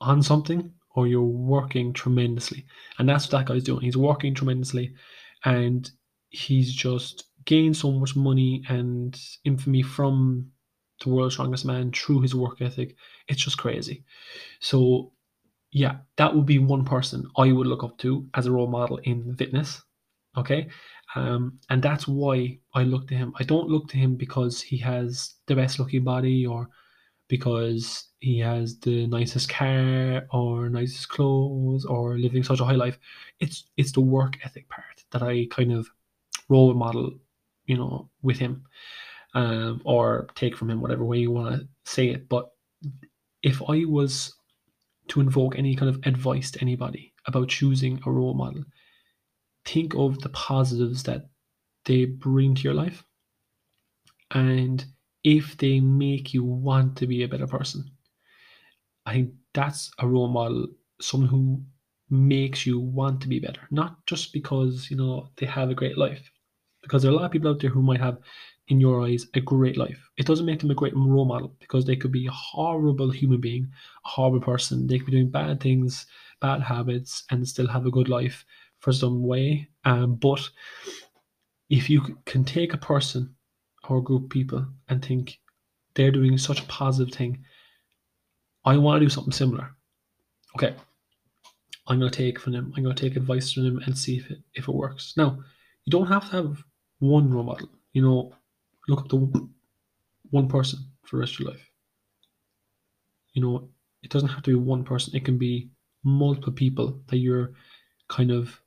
on 0.00 0.22
something 0.22 0.72
or 0.94 1.06
you're 1.06 1.22
working 1.22 1.92
tremendously. 1.92 2.66
And 2.98 3.08
that's 3.08 3.26
what 3.26 3.38
that 3.38 3.52
guy's 3.52 3.64
doing. 3.64 3.82
He's 3.82 3.96
working 3.96 4.34
tremendously 4.34 4.94
and 5.44 5.90
he's 6.30 6.72
just 6.74 7.24
gained 7.44 7.76
so 7.76 7.92
much 7.92 8.16
money 8.16 8.62
and 8.68 9.18
infamy 9.44 9.82
from 9.82 10.50
the 11.02 11.10
world's 11.10 11.34
strongest 11.34 11.64
man 11.64 11.92
through 11.92 12.20
his 12.20 12.34
work 12.34 12.60
ethic. 12.60 12.96
It's 13.28 13.42
just 13.42 13.58
crazy. 13.58 14.04
So, 14.60 15.12
yeah, 15.72 15.96
that 16.16 16.34
would 16.34 16.46
be 16.46 16.58
one 16.58 16.84
person 16.84 17.28
I 17.36 17.52
would 17.52 17.66
look 17.66 17.82
up 17.82 17.98
to 17.98 18.28
as 18.34 18.46
a 18.46 18.52
role 18.52 18.68
model 18.68 18.98
in 18.98 19.34
fitness. 19.36 19.82
Okay. 20.36 20.68
Um, 21.14 21.58
and 21.70 21.82
that's 21.82 22.08
why 22.08 22.58
I 22.74 22.82
look 22.82 23.08
to 23.08 23.14
him. 23.14 23.32
I 23.38 23.44
don't 23.44 23.68
look 23.68 23.88
to 23.88 23.96
him 23.96 24.16
because 24.16 24.60
he 24.60 24.76
has 24.78 25.34
the 25.46 25.54
best 25.54 25.78
looking 25.78 26.04
body 26.04 26.46
or 26.46 26.68
because 27.28 28.08
he 28.20 28.38
has 28.38 28.78
the 28.80 29.06
nicest 29.06 29.48
car 29.48 30.26
or 30.32 30.68
nicest 30.68 31.08
clothes 31.08 31.84
or 31.84 32.18
living 32.18 32.42
such 32.42 32.60
a 32.60 32.64
high 32.64 32.74
life. 32.74 32.98
It's 33.40 33.64
it's 33.76 33.92
the 33.92 34.00
work 34.00 34.38
ethic 34.44 34.68
part 34.68 35.04
that 35.12 35.22
I 35.22 35.46
kind 35.50 35.72
of 35.72 35.88
role 36.48 36.74
model, 36.74 37.12
you 37.66 37.76
know, 37.76 38.10
with 38.22 38.38
him. 38.38 38.64
Um, 39.36 39.82
or 39.84 40.28
take 40.36 40.56
from 40.56 40.70
him, 40.70 40.80
whatever 40.80 41.04
way 41.04 41.18
you 41.18 41.32
want 41.32 41.60
to 41.60 41.68
say 41.84 42.10
it. 42.10 42.28
But 42.28 42.50
if 43.42 43.60
I 43.68 43.84
was 43.84 44.32
to 45.08 45.20
invoke 45.20 45.58
any 45.58 45.74
kind 45.74 45.88
of 45.88 46.00
advice 46.06 46.52
to 46.52 46.60
anybody 46.60 47.12
about 47.26 47.48
choosing 47.48 48.00
a 48.06 48.12
role 48.12 48.34
model, 48.34 48.62
think 49.64 49.94
of 49.94 50.20
the 50.20 50.28
positives 50.28 51.02
that 51.02 51.30
they 51.84 52.04
bring 52.04 52.54
to 52.54 52.62
your 52.62 52.74
life. 52.74 53.04
And 54.30 54.84
if 55.24 55.56
they 55.56 55.80
make 55.80 56.32
you 56.32 56.44
want 56.44 56.96
to 56.98 57.06
be 57.08 57.24
a 57.24 57.28
better 57.28 57.48
person, 57.48 57.90
I 59.04 59.14
think 59.14 59.32
that's 59.52 59.90
a 59.98 60.06
role 60.06 60.28
model, 60.28 60.68
someone 61.00 61.28
who 61.28 61.62
makes 62.08 62.64
you 62.66 62.78
want 62.78 63.20
to 63.22 63.28
be 63.28 63.40
better, 63.40 63.62
not 63.70 64.06
just 64.06 64.32
because, 64.32 64.90
you 64.90 64.96
know, 64.96 65.30
they 65.38 65.46
have 65.46 65.70
a 65.70 65.74
great 65.74 65.98
life. 65.98 66.30
Because 66.84 67.02
there 67.02 67.10
are 67.10 67.14
a 67.14 67.16
lot 67.16 67.24
of 67.24 67.32
people 67.32 67.50
out 67.50 67.60
there 67.60 67.70
who 67.70 67.82
might 67.82 68.00
have 68.00 68.18
in 68.68 68.80
your 68.80 69.02
eyes, 69.02 69.26
a 69.34 69.40
great 69.40 69.76
life. 69.76 70.08
It 70.16 70.26
doesn't 70.26 70.46
make 70.46 70.60
them 70.60 70.70
a 70.70 70.74
great 70.74 70.96
role 70.96 71.24
model 71.24 71.54
because 71.58 71.84
they 71.84 71.96
could 71.96 72.12
be 72.12 72.26
a 72.26 72.30
horrible 72.30 73.10
human 73.10 73.40
being, 73.40 73.68
a 74.04 74.08
horrible 74.08 74.40
person. 74.40 74.86
They 74.86 74.98
could 74.98 75.06
be 75.06 75.12
doing 75.12 75.30
bad 75.30 75.60
things, 75.60 76.06
bad 76.40 76.62
habits, 76.62 77.24
and 77.30 77.46
still 77.46 77.66
have 77.66 77.84
a 77.86 77.90
good 77.90 78.08
life 78.08 78.44
for 78.78 78.92
some 78.92 79.22
way. 79.22 79.68
Um, 79.84 80.14
but 80.14 80.48
if 81.68 81.90
you 81.90 82.18
can 82.24 82.44
take 82.44 82.72
a 82.72 82.78
person 82.78 83.34
or 83.88 83.98
a 83.98 84.02
group 84.02 84.24
of 84.24 84.30
people 84.30 84.66
and 84.88 85.04
think 85.04 85.38
they're 85.94 86.10
doing 86.10 86.38
such 86.38 86.60
a 86.60 86.66
positive 86.66 87.14
thing, 87.14 87.44
I 88.64 88.78
want 88.78 89.00
to 89.00 89.06
do 89.06 89.10
something 89.10 89.32
similar. 89.32 89.70
Okay, 90.56 90.74
I'm 91.86 91.98
going 91.98 92.10
to 92.10 92.16
take 92.16 92.38
from 92.38 92.54
them. 92.54 92.72
I'm 92.76 92.82
going 92.82 92.96
to 92.96 93.08
take 93.08 93.16
advice 93.16 93.52
from 93.52 93.64
them 93.64 93.82
and 93.84 93.96
see 93.96 94.16
if 94.16 94.30
it 94.30 94.38
if 94.54 94.68
it 94.68 94.74
works. 94.74 95.14
Now, 95.18 95.38
you 95.84 95.90
don't 95.90 96.06
have 96.06 96.30
to 96.30 96.36
have 96.36 96.64
one 97.04 97.32
role 97.32 97.44
model. 97.44 97.68
You 97.92 98.02
know, 98.02 98.32
look 98.88 99.00
up 99.00 99.08
to 99.10 99.50
one 100.30 100.48
person 100.48 100.80
for 101.04 101.16
the 101.16 101.20
rest 101.20 101.34
of 101.34 101.40
your 101.40 101.50
life. 101.50 101.70
You 103.34 103.42
know, 103.42 103.68
it 104.02 104.10
doesn't 104.10 104.28
have 104.28 104.42
to 104.44 104.50
be 104.50 104.54
one 104.54 104.84
person, 104.84 105.14
it 105.14 105.24
can 105.24 105.38
be 105.38 105.70
multiple 106.04 106.52
people 106.52 107.00
that 107.08 107.18
you're 107.18 107.52
kind 108.08 108.30
of 108.30 108.60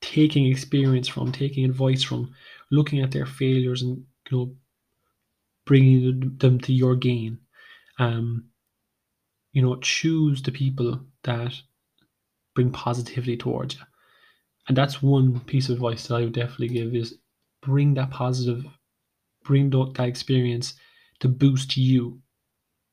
taking 0.00 0.46
experience 0.46 1.08
from, 1.08 1.32
taking 1.32 1.64
advice 1.64 2.02
from, 2.02 2.34
looking 2.70 3.00
at 3.00 3.10
their 3.10 3.26
failures 3.26 3.82
and, 3.82 4.04
you 4.30 4.36
know, 4.36 4.56
bringing 5.66 6.36
them 6.38 6.60
to 6.60 6.72
your 6.72 6.94
gain. 6.96 7.38
Um, 7.98 8.46
you 9.52 9.62
know, 9.62 9.76
choose 9.76 10.42
the 10.42 10.52
people 10.52 11.00
that 11.22 11.54
bring 12.54 12.70
positivity 12.70 13.36
towards 13.36 13.74
you. 13.76 13.80
And 14.68 14.76
that's 14.76 15.02
one 15.02 15.40
piece 15.40 15.68
of 15.68 15.76
advice 15.76 16.06
that 16.06 16.14
I 16.16 16.20
would 16.20 16.32
definitely 16.32 16.68
give 16.68 16.94
is 16.94 17.18
bring 17.64 17.94
that 17.94 18.10
positive 18.10 18.64
bring 19.44 19.70
that 19.70 20.00
experience 20.00 20.74
to 21.20 21.28
boost 21.28 21.76
you. 21.76 22.20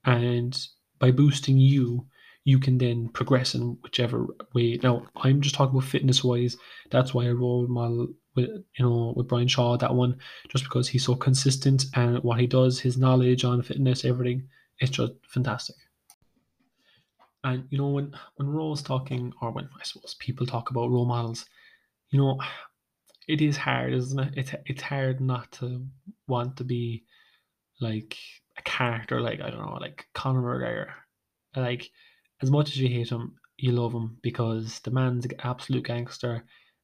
And 0.05 0.57
by 0.99 1.11
boosting 1.11 1.57
you, 1.57 2.05
you 2.43 2.59
can 2.59 2.77
then 2.77 3.09
progress 3.09 3.55
in 3.55 3.77
whichever 3.83 4.27
way. 4.53 4.79
Now, 4.81 5.05
I'm 5.15 5.41
just 5.41 5.55
talking 5.55 5.75
about 5.77 5.87
fitness 5.87 6.23
wise. 6.23 6.57
That's 6.89 7.13
why 7.13 7.25
I 7.25 7.31
role 7.31 7.67
model 7.67 8.09
with 8.35 8.49
you 8.77 8.85
know 8.85 9.13
with 9.15 9.27
Brian 9.27 9.47
Shaw 9.47 9.77
that 9.77 9.93
one, 9.93 10.17
just 10.49 10.63
because 10.63 10.87
he's 10.87 11.05
so 11.05 11.15
consistent 11.15 11.85
and 11.95 12.19
what 12.23 12.39
he 12.39 12.47
does, 12.47 12.79
his 12.79 12.97
knowledge 12.97 13.43
on 13.43 13.61
fitness, 13.61 14.05
everything, 14.05 14.47
it's 14.79 14.91
just 14.91 15.13
fantastic. 15.27 15.75
And 17.43 17.65
you 17.69 17.77
know 17.77 17.89
when 17.89 18.15
when 18.35 18.49
Ro's 18.49 18.81
talking, 18.81 19.33
or 19.41 19.51
when 19.51 19.65
I 19.79 19.83
suppose 19.83 20.15
people 20.15 20.45
talk 20.45 20.71
about 20.71 20.89
role 20.89 21.05
models, 21.05 21.45
you 22.09 22.19
know, 22.19 22.39
it 23.27 23.41
is 23.41 23.57
hard, 23.57 23.93
isn't 23.93 24.19
it? 24.19 24.33
It's 24.37 24.51
it's 24.65 24.81
hard 24.81 25.21
not 25.21 25.51
to 25.53 25.85
want 26.27 26.57
to 26.57 26.63
be 26.63 27.03
like 27.79 28.17
a 28.57 28.61
character, 28.63 29.21
like 29.21 29.41
I 29.41 29.49
don't 29.49 29.65
know, 29.65 29.77
like 29.79 30.07
Conor 30.13 30.41
McGregor. 30.41 30.87
Like 31.55 31.91
as 32.41 32.49
much 32.49 32.69
as 32.69 32.77
you 32.77 32.87
hate 32.87 33.09
him, 33.09 33.35
you 33.57 33.71
love 33.71 33.93
him 33.93 34.17
because 34.21 34.79
the 34.79 34.91
man's 34.91 35.25
an 35.25 35.33
absolute 35.43 35.85
gangster, 35.85 36.43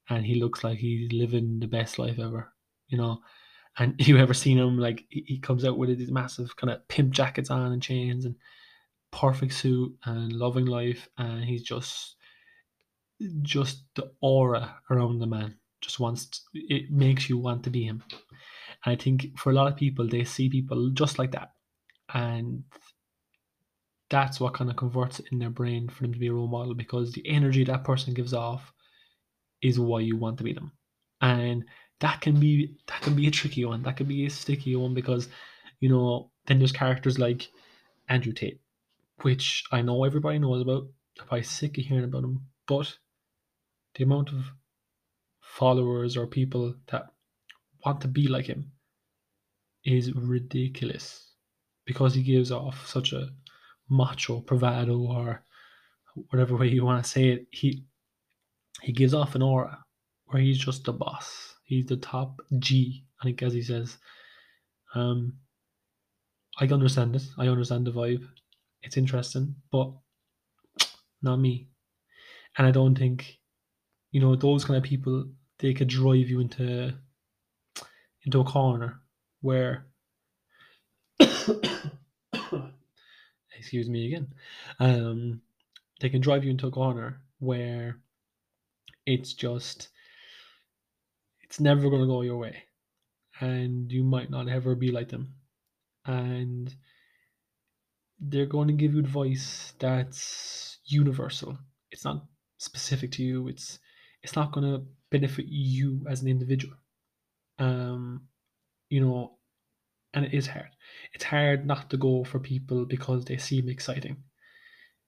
and 0.10 0.26
he 0.26 0.36
looks 0.36 0.64
like 0.64 0.78
he's 0.78 1.12
living 1.12 1.60
the 1.60 1.68
best 1.68 2.00
life 2.00 2.20
ever. 2.20 2.54
You 2.88 2.98
know, 2.98 3.20
and 3.78 3.96
you 4.00 4.18
ever 4.18 4.34
seen 4.34 4.58
him 4.58 4.78
like 4.78 5.06
he 5.10 5.40
comes 5.40 5.66
out 5.66 5.78
with 5.78 5.98
these 5.98 6.12
massive 6.12 6.56
kind 6.56 6.72
of 6.72 6.88
pimp 6.88 7.12
jackets 7.12 7.50
on 7.50 7.72
and 7.72 7.82
chains 7.82 8.26
and 8.26 8.36
perfect 9.12 9.54
suit 9.54 9.96
and 10.06 10.34
loving 10.34 10.66
life, 10.66 11.10
and 11.18 11.44
he's 11.44 11.64
just 11.64 12.16
just 13.42 13.84
the 13.96 14.12
aura 14.22 14.78
around 14.92 15.18
the 15.18 15.26
man 15.26 15.56
just 15.82 16.00
wants 16.00 16.28
to, 16.28 16.40
it 16.54 16.92
makes 16.92 17.30
you 17.30 17.38
want 17.38 17.64
to 17.64 17.70
be 17.70 17.84
him. 17.84 18.04
And 18.86 18.94
I 18.94 18.96
think 18.96 19.38
for 19.38 19.52
a 19.52 19.54
lot 19.54 19.72
of 19.72 19.78
people, 19.78 20.08
they 20.08 20.24
see 20.24 20.50
people 20.50 20.90
just 20.92 21.20
like 21.20 21.32
that, 21.32 21.52
and 22.14 22.64
that's 24.10 24.40
what 24.40 24.54
kind 24.54 24.70
of 24.70 24.76
converts 24.76 25.20
in 25.32 25.40
their 25.40 25.50
brain 25.50 25.90
for 25.90 26.04
them 26.04 26.14
to 26.14 26.20
be 26.20 26.28
a 26.28 26.34
role 26.34 26.48
model 26.48 26.74
because 26.74 27.12
the 27.12 27.28
energy 27.28 27.64
that 27.66 27.84
person 27.84 28.14
gives 28.14 28.34
off 28.34 28.72
is 29.62 29.80
why 29.80 30.00
you 30.00 30.16
want 30.16 30.38
to 30.38 30.44
be 30.44 30.54
them, 30.54 30.72
and 31.22 31.66
that 32.00 32.22
can 32.22 32.40
be 32.40 32.76
that 32.88 33.02
can 33.02 33.16
be 33.16 33.28
a 33.28 33.32
tricky 33.32 33.66
one. 33.66 33.84
That 33.84 33.98
can 33.98 34.08
be 34.08 34.26
a 34.26 34.30
sticky 34.30 34.76
one 34.76 34.94
because 34.94 35.28
you 35.80 35.90
know 35.90 36.32
then 36.46 36.60
there's 36.60 36.72
characters 36.72 37.20
like 37.20 37.50
Andrew 38.10 38.34
Tate, 38.34 38.62
which 39.22 39.64
I 39.72 39.82
know 39.82 40.04
everybody 40.04 40.40
knows 40.40 40.62
about. 40.62 40.84
I'm 41.20 41.28
probably 41.28 41.44
sick 41.44 41.78
of 41.78 41.86
hearing 41.86 42.06
about 42.06 42.24
him, 42.24 42.42
but 42.68 42.98
the 43.96 44.04
amount 44.04 44.30
of 44.30 44.52
followers 45.58 46.16
or 46.16 46.28
people 46.28 46.76
that 46.92 47.08
want 47.84 48.00
to 48.02 48.08
be 48.08 48.28
like 48.28 48.46
him 48.46 48.72
is 49.84 50.14
ridiculous 50.14 51.32
because 51.86 52.14
he 52.14 52.22
gives 52.22 52.52
off 52.52 52.86
such 52.86 53.14
a 53.14 53.30
macho 53.90 54.42
bravado 54.42 55.00
or 55.00 55.44
whatever 56.30 56.56
way 56.56 56.68
you 56.68 56.86
want 56.86 57.04
to 57.04 57.10
say 57.10 57.30
it. 57.30 57.48
He 57.52 57.84
he 58.84 58.92
gives 58.92 59.14
off 59.16 59.34
an 59.34 59.42
aura 59.42 59.84
where 60.28 60.42
he's 60.42 60.60
just 60.60 60.84
the 60.84 60.94
boss. 60.94 61.56
He's 61.64 61.88
the 61.88 61.98
top 61.98 62.40
g 62.60 63.04
i 63.22 63.26
think 63.26 63.42
as 63.42 63.54
he 63.54 63.64
says. 63.64 63.98
Um 64.94 65.34
i 66.60 66.66
understand 66.68 67.16
it. 67.16 67.24
I 67.38 67.48
understand 67.48 67.88
the 67.88 67.92
vibe. 67.92 68.28
It's 68.84 68.98
interesting 68.98 69.56
but 69.72 69.92
not 71.22 71.38
me. 71.38 71.70
And 72.58 72.68
i 72.68 72.72
don't 72.72 72.98
think 72.98 73.40
you 74.12 74.22
know 74.22 74.36
those 74.36 74.66
kind 74.66 74.78
of 74.78 74.84
people 74.84 75.26
they 75.60 75.74
could 75.74 75.88
drive 75.88 76.30
you 76.30 76.40
into 76.40 76.94
into 78.24 78.40
a 78.40 78.44
corner 78.44 79.02
where 79.42 79.86
excuse 83.58 83.90
me 83.90 84.08
again 84.08 84.28
um 84.80 85.42
they 86.00 86.10
can 86.10 86.22
drive 86.22 86.44
you 86.44 86.52
into 86.52 86.68
a 86.68 86.72
corner 86.72 87.22
where 87.40 87.98
it's 89.06 89.34
just 89.34 89.90
it's 91.42 91.60
never 91.60 91.90
going 91.90 92.02
to 92.02 92.08
go 92.08 92.22
your 92.22 92.38
way 92.38 92.64
and 93.40 93.92
you 93.92 94.04
might 94.04 94.30
not 94.30 94.48
ever 94.48 94.76
be 94.76 94.92
like 94.92 95.10
them. 95.10 95.34
And 96.06 96.74
they're 98.20 98.46
going 98.46 98.68
to 98.68 98.74
give 98.74 98.94
you 98.94 99.00
advice 99.00 99.74
that's 99.80 100.80
universal. 100.86 101.58
It's 101.92 102.06
not 102.06 102.26
specific 102.60 103.12
to 103.12 103.24
you 103.24 103.48
it's 103.48 103.78
it's 104.28 104.36
not 104.36 104.52
going 104.52 104.70
to 104.70 104.86
benefit 105.10 105.46
you 105.48 106.06
as 106.10 106.22
an 106.22 106.28
individual. 106.28 106.76
Um, 107.60 108.24
you 108.90 109.00
know, 109.00 109.38
and 110.14 110.26
it 110.26 110.34
is 110.34 110.48
hard. 110.48 110.68
It's 111.14 111.24
hard 111.24 111.66
not 111.66 111.90
to 111.92 111.98
go 111.98 112.26
for 112.26 112.38
people 112.38 112.86
because 112.86 113.24
they 113.24 113.38
seem 113.38 113.70
exciting. 113.70 114.18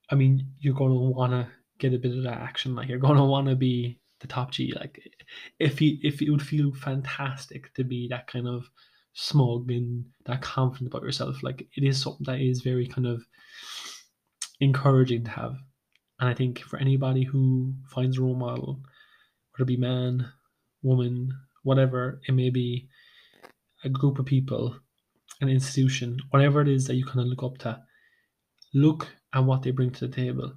I 0.09 0.15
mean, 0.15 0.53
you're 0.59 0.73
going 0.73 0.93
to 0.93 1.17
want 1.17 1.33
to 1.33 1.49
get 1.79 1.93
a 1.93 1.97
bit 1.97 2.15
of 2.15 2.23
that 2.23 2.39
action. 2.39 2.75
Like 2.75 2.87
you're 2.87 2.97
going 2.97 3.17
to 3.17 3.25
want 3.25 3.49
to 3.49 3.57
be 3.57 3.99
the 4.21 4.27
top 4.27 4.51
G. 4.51 4.71
Like 4.73 5.01
if 5.59 5.81
you 5.81 5.97
if 6.01 6.21
it 6.21 6.31
would 6.31 6.41
feel 6.41 6.71
fantastic 6.71 7.73
to 7.73 7.83
be 7.83 8.07
that 8.07 8.27
kind 8.27 8.47
of 8.47 8.69
smug 9.11 9.69
and 9.69 10.05
that 10.27 10.41
confident 10.41 10.87
about 10.87 11.03
yourself. 11.03 11.43
Like 11.43 11.67
it 11.75 11.83
is 11.83 12.01
something 12.01 12.23
that 12.23 12.39
is 12.39 12.61
very 12.61 12.87
kind 12.87 13.05
of 13.05 13.25
encouraging 14.61 15.25
to 15.25 15.31
have. 15.31 15.57
And 16.21 16.29
I 16.29 16.33
think 16.33 16.59
for 16.59 16.79
anybody 16.79 17.25
who 17.25 17.73
finds 17.89 18.17
a 18.17 18.21
role 18.21 18.35
model 18.35 18.79
it 19.61 19.67
be 19.67 19.77
man, 19.77 20.31
woman, 20.81 21.31
whatever 21.63 22.21
it 22.27 22.33
may 22.33 22.49
be, 22.49 22.89
a 23.83 23.89
group 23.89 24.19
of 24.19 24.25
people, 24.25 24.75
an 25.41 25.49
institution, 25.49 26.19
whatever 26.29 26.61
it 26.61 26.67
is 26.67 26.85
that 26.87 26.95
you 26.95 27.05
kind 27.05 27.19
of 27.19 27.27
look 27.27 27.43
up 27.43 27.57
to, 27.59 27.81
look 28.73 29.07
at 29.33 29.43
what 29.43 29.61
they 29.61 29.71
bring 29.71 29.91
to 29.91 30.07
the 30.07 30.15
table. 30.15 30.53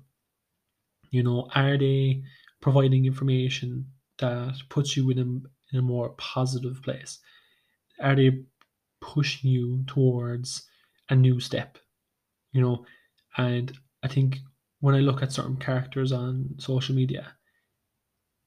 You 1.11 1.23
know, 1.23 1.49
are 1.55 1.77
they 1.77 2.23
providing 2.61 3.05
information 3.05 3.87
that 4.19 4.55
puts 4.69 4.97
you 4.97 5.11
in 5.11 5.19
a, 5.19 5.23
in 5.23 5.79
a 5.79 5.83
more 5.83 6.11
positive 6.11 6.83
place? 6.83 7.19
Are 8.01 8.17
they 8.17 8.45
pushing 9.01 9.51
you 9.51 9.85
towards 9.87 10.65
a 11.11 11.15
new 11.15 11.39
step? 11.41 11.79
You 12.53 12.63
know, 12.63 12.87
and 13.37 13.73
I 14.03 14.09
think 14.09 14.39
when 14.81 14.95
I 14.95 15.01
look 15.01 15.23
at 15.23 15.33
certain 15.33 15.57
characters 15.57 16.13
on 16.13 16.55
social 16.59 16.95
media, 16.95 17.35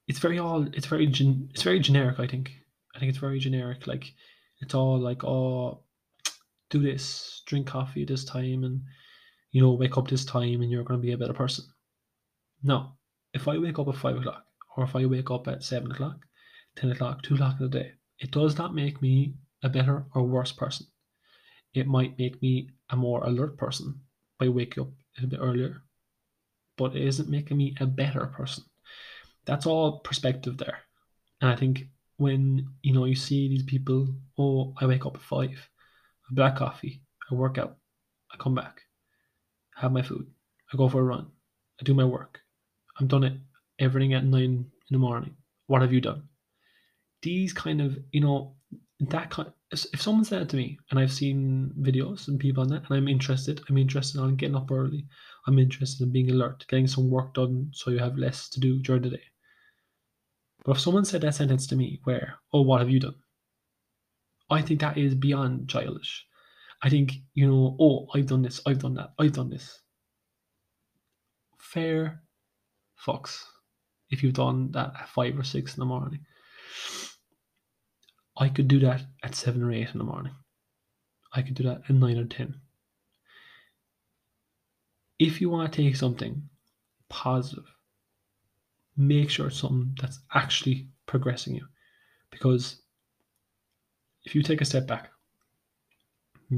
it's 0.06 0.18
very 0.18 0.38
all 0.38 0.66
it's 0.72 0.86
very 0.86 1.06
gen, 1.06 1.48
it's 1.52 1.62
very 1.62 1.80
generic. 1.80 2.20
I 2.20 2.26
think 2.26 2.52
I 2.94 2.98
think 2.98 3.10
it's 3.10 3.18
very 3.18 3.38
generic. 3.38 3.86
Like 3.86 4.14
it's 4.60 4.74
all 4.74 4.98
like 4.98 5.24
oh, 5.24 5.82
do 6.70 6.80
this, 6.80 7.42
drink 7.46 7.66
coffee 7.66 8.04
this 8.04 8.24
time, 8.24 8.64
and 8.64 8.82
you 9.50 9.60
know 9.60 9.72
wake 9.72 9.98
up 9.98 10.08
this 10.08 10.24
time, 10.24 10.62
and 10.62 10.70
you're 10.70 10.84
going 10.84 11.00
to 11.00 11.06
be 11.06 11.12
a 11.12 11.18
better 11.18 11.32
person. 11.32 11.64
No, 12.62 12.92
if 13.34 13.48
I 13.48 13.58
wake 13.58 13.78
up 13.78 13.88
at 13.88 13.96
five 13.96 14.16
o'clock, 14.16 14.44
or 14.76 14.84
if 14.84 14.94
I 14.94 15.06
wake 15.06 15.30
up 15.30 15.48
at 15.48 15.62
seven 15.62 15.90
o'clock, 15.90 16.24
ten 16.76 16.90
o'clock, 16.90 17.22
two 17.22 17.34
o'clock 17.34 17.56
in 17.60 17.68
the 17.68 17.78
day, 17.78 17.92
it 18.20 18.30
does 18.30 18.56
not 18.56 18.74
make 18.74 19.02
me 19.02 19.34
a 19.62 19.68
better 19.68 20.06
or 20.14 20.22
worse 20.22 20.52
person. 20.52 20.86
It 21.74 21.86
might 21.86 22.18
make 22.18 22.40
me 22.40 22.70
a 22.90 22.96
more 22.96 23.24
alert 23.24 23.58
person 23.58 24.00
by 24.38 24.48
waking 24.48 24.84
up 24.84 24.90
a 25.22 25.26
bit 25.26 25.40
earlier, 25.40 25.82
but 26.76 26.94
it 26.94 27.02
isn't 27.02 27.28
making 27.28 27.56
me 27.56 27.74
a 27.80 27.86
better 27.86 28.26
person. 28.26 28.64
That's 29.46 29.66
all 29.66 30.00
perspective 30.00 30.58
there. 30.58 30.78
And 31.40 31.50
I 31.50 31.56
think 31.56 31.86
when 32.16 32.68
you 32.82 32.92
know 32.92 33.04
you 33.04 33.14
see 33.14 33.48
these 33.48 33.62
people, 33.62 34.08
oh, 34.38 34.74
I 34.78 34.86
wake 34.86 35.06
up 35.06 35.16
at 35.16 35.22
five, 35.22 35.68
a 36.30 36.34
black 36.34 36.56
coffee, 36.56 37.02
I 37.30 37.34
work 37.34 37.58
out, 37.58 37.76
I 38.32 38.36
come 38.36 38.54
back, 38.54 38.80
have 39.76 39.92
my 39.92 40.02
food, 40.02 40.26
I 40.72 40.76
go 40.76 40.88
for 40.88 41.00
a 41.00 41.04
run, 41.04 41.26
I 41.80 41.84
do 41.84 41.94
my 41.94 42.04
work, 42.04 42.40
I'm 42.98 43.06
done 43.06 43.24
it 43.24 43.34
everything 43.78 44.14
at 44.14 44.24
nine 44.24 44.42
in 44.44 44.66
the 44.90 44.98
morning. 44.98 45.34
What 45.66 45.82
have 45.82 45.92
you 45.92 46.00
done? 46.00 46.22
These 47.22 47.52
kind 47.52 47.80
of 47.80 47.98
you 48.12 48.20
know 48.20 48.54
that 49.00 49.30
kind. 49.30 49.52
If 49.70 50.00
someone 50.00 50.24
said 50.24 50.42
it 50.42 50.48
to 50.50 50.56
me, 50.56 50.78
and 50.90 50.98
I've 50.98 51.12
seen 51.12 51.72
videos 51.80 52.28
and 52.28 52.38
people 52.38 52.62
on 52.62 52.68
that, 52.68 52.88
and 52.88 52.96
I'm 52.96 53.08
interested, 53.08 53.60
I'm 53.68 53.78
interested 53.78 54.20
on 54.20 54.36
getting 54.36 54.54
up 54.54 54.70
early. 54.70 55.06
I'm 55.46 55.58
interested 55.58 56.04
in 56.04 56.12
being 56.12 56.30
alert, 56.30 56.64
getting 56.68 56.86
some 56.86 57.10
work 57.10 57.34
done, 57.34 57.70
so 57.72 57.90
you 57.90 57.98
have 57.98 58.16
less 58.16 58.48
to 58.50 58.60
do 58.60 58.78
during 58.78 59.02
the 59.02 59.10
day. 59.10 59.22
But 60.66 60.72
if 60.72 60.80
someone 60.80 61.04
said 61.04 61.20
that 61.20 61.36
sentence 61.36 61.68
to 61.68 61.76
me, 61.76 62.00
where, 62.02 62.40
oh, 62.52 62.62
what 62.62 62.80
have 62.80 62.90
you 62.90 62.98
done? 62.98 63.14
I 64.50 64.62
think 64.62 64.80
that 64.80 64.98
is 64.98 65.14
beyond 65.14 65.68
childish. 65.68 66.26
I 66.82 66.90
think, 66.90 67.12
you 67.34 67.46
know, 67.46 67.76
oh, 67.78 68.08
I've 68.12 68.26
done 68.26 68.42
this, 68.42 68.60
I've 68.66 68.80
done 68.80 68.94
that, 68.94 69.12
I've 69.16 69.32
done 69.32 69.48
this. 69.48 69.80
Fair 71.56 72.20
fucks 73.00 73.44
if 74.10 74.24
you've 74.24 74.34
done 74.34 74.72
that 74.72 74.92
at 75.00 75.08
five 75.08 75.38
or 75.38 75.44
six 75.44 75.76
in 75.76 75.80
the 75.80 75.86
morning. 75.86 76.26
I 78.36 78.48
could 78.48 78.66
do 78.66 78.80
that 78.80 79.02
at 79.22 79.36
seven 79.36 79.62
or 79.62 79.70
eight 79.72 79.90
in 79.92 79.98
the 79.98 80.04
morning. 80.04 80.34
I 81.32 81.42
could 81.42 81.54
do 81.54 81.62
that 81.62 81.82
at 81.88 81.94
nine 81.94 82.18
or 82.18 82.26
ten. 82.26 82.56
If 85.20 85.40
you 85.40 85.48
want 85.48 85.72
to 85.72 85.82
take 85.82 85.94
something 85.94 86.42
positive, 87.08 87.64
make 88.96 89.30
sure 89.30 89.48
it's 89.48 89.58
something 89.58 89.94
that's 90.00 90.20
actually 90.34 90.88
progressing 91.06 91.54
you. 91.54 91.66
Because 92.30 92.82
if 94.24 94.34
you 94.34 94.42
take 94.42 94.60
a 94.60 94.64
step 94.64 94.86
back, 94.86 95.10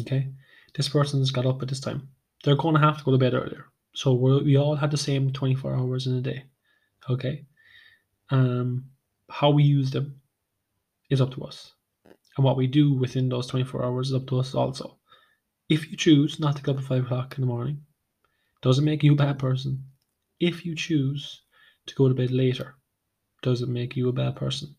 okay, 0.00 0.28
this 0.74 0.88
person's 0.88 1.30
got 1.30 1.46
up 1.46 1.62
at 1.62 1.68
this 1.68 1.80
time, 1.80 2.08
they're 2.44 2.56
going 2.56 2.74
to 2.74 2.80
have 2.80 2.98
to 2.98 3.04
go 3.04 3.10
to 3.10 3.18
bed 3.18 3.34
earlier. 3.34 3.66
So 3.94 4.12
we 4.12 4.56
all 4.56 4.76
had 4.76 4.90
the 4.90 4.96
same 4.96 5.32
24 5.32 5.74
hours 5.74 6.06
in 6.06 6.14
a 6.14 6.20
day, 6.20 6.44
okay? 7.10 7.44
Um, 8.30 8.84
how 9.28 9.50
we 9.50 9.62
use 9.62 9.90
them 9.90 10.20
is 11.10 11.20
up 11.20 11.32
to 11.34 11.44
us. 11.44 11.72
And 12.36 12.44
what 12.44 12.56
we 12.56 12.66
do 12.66 12.92
within 12.92 13.28
those 13.28 13.48
24 13.48 13.84
hours 13.84 14.08
is 14.08 14.14
up 14.14 14.26
to 14.28 14.38
us 14.38 14.54
also. 14.54 14.98
If 15.68 15.90
you 15.90 15.96
choose 15.96 16.38
not 16.38 16.56
to 16.56 16.62
get 16.62 16.76
up 16.76 16.78
at 16.78 16.88
5 16.88 17.04
o'clock 17.04 17.34
in 17.36 17.40
the 17.40 17.46
morning, 17.46 17.82
doesn't 18.62 18.84
make 18.84 19.02
you 19.02 19.12
a 19.12 19.16
bad 19.16 19.38
person. 19.38 19.82
If 20.40 20.64
you 20.64 20.74
choose 20.74 21.42
to 21.88 21.94
go 21.94 22.08
to 22.08 22.14
bed 22.14 22.30
later, 22.30 22.76
doesn't 23.42 23.72
make 23.72 23.96
you 23.96 24.08
a 24.08 24.12
bad 24.12 24.36
person. 24.36 24.74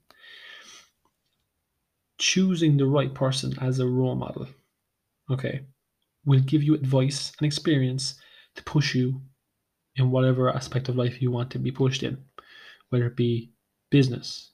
Choosing 2.18 2.78
the 2.78 2.86
right 2.86 3.14
person 3.14 3.54
as 3.62 3.80
a 3.80 3.88
role 3.88 4.16
model, 4.16 4.48
okay, 5.30 5.62
will 6.26 6.40
give 6.42 6.64
you 6.64 6.76
advice 6.76 7.32
and 7.40 7.46
experience 7.46 8.16
to 8.56 8.64
push 8.64 8.94
you 8.96 9.22
in 9.96 10.12
whatever 10.12 10.50
aspect 10.50 10.90
of 10.90 10.96
life 10.96 11.22
you 11.22 11.32
want 11.32 11.52
to 11.52 11.60
be 11.60 11.72
pushed 11.72 12.04
in, 12.04 12.18
whether 12.90 13.08
it 13.08 13.16
be 13.16 13.52
business, 13.90 14.52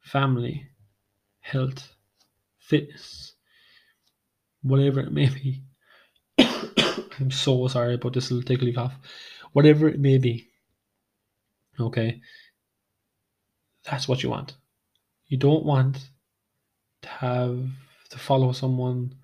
family, 0.00 0.66
health, 1.40 1.94
fitness, 2.58 3.34
whatever 4.62 5.00
it 5.00 5.12
may 5.12 5.28
be. 5.28 5.62
I'm 7.18 7.30
so 7.30 7.66
sorry 7.68 7.94
about 7.94 8.14
this 8.14 8.30
little 8.30 8.46
tickly 8.46 8.72
cough. 8.72 8.94
Whatever 9.52 9.88
it 9.88 10.00
may 10.00 10.18
be. 10.18 10.48
Okay. 11.80 12.20
That's 13.84 14.06
what 14.08 14.22
you 14.22 14.30
want. 14.30 14.54
You 15.26 15.38
don't 15.38 15.64
want 15.64 15.98
to 17.02 17.08
have 17.08 17.58
to 18.10 18.18
follow 18.18 18.52
someone 18.52 19.14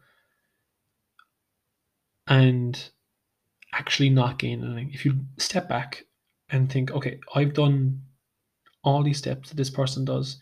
and 2.27 2.91
actually 3.75 4.11
not 4.11 4.39
gain 4.39 4.65
anything. 4.65 4.91
If 4.93 5.05
you 5.05 5.19
step 5.39 5.69
back 5.69 6.05
and 6.51 6.71
think, 6.71 6.91
okay, 6.91 7.21
I've 7.35 7.55
done 7.55 8.03
all 8.83 9.03
these 9.03 9.19
steps 9.19 9.51
that 9.51 9.57
this 9.57 9.71
person 9.71 10.05
does, 10.05 10.39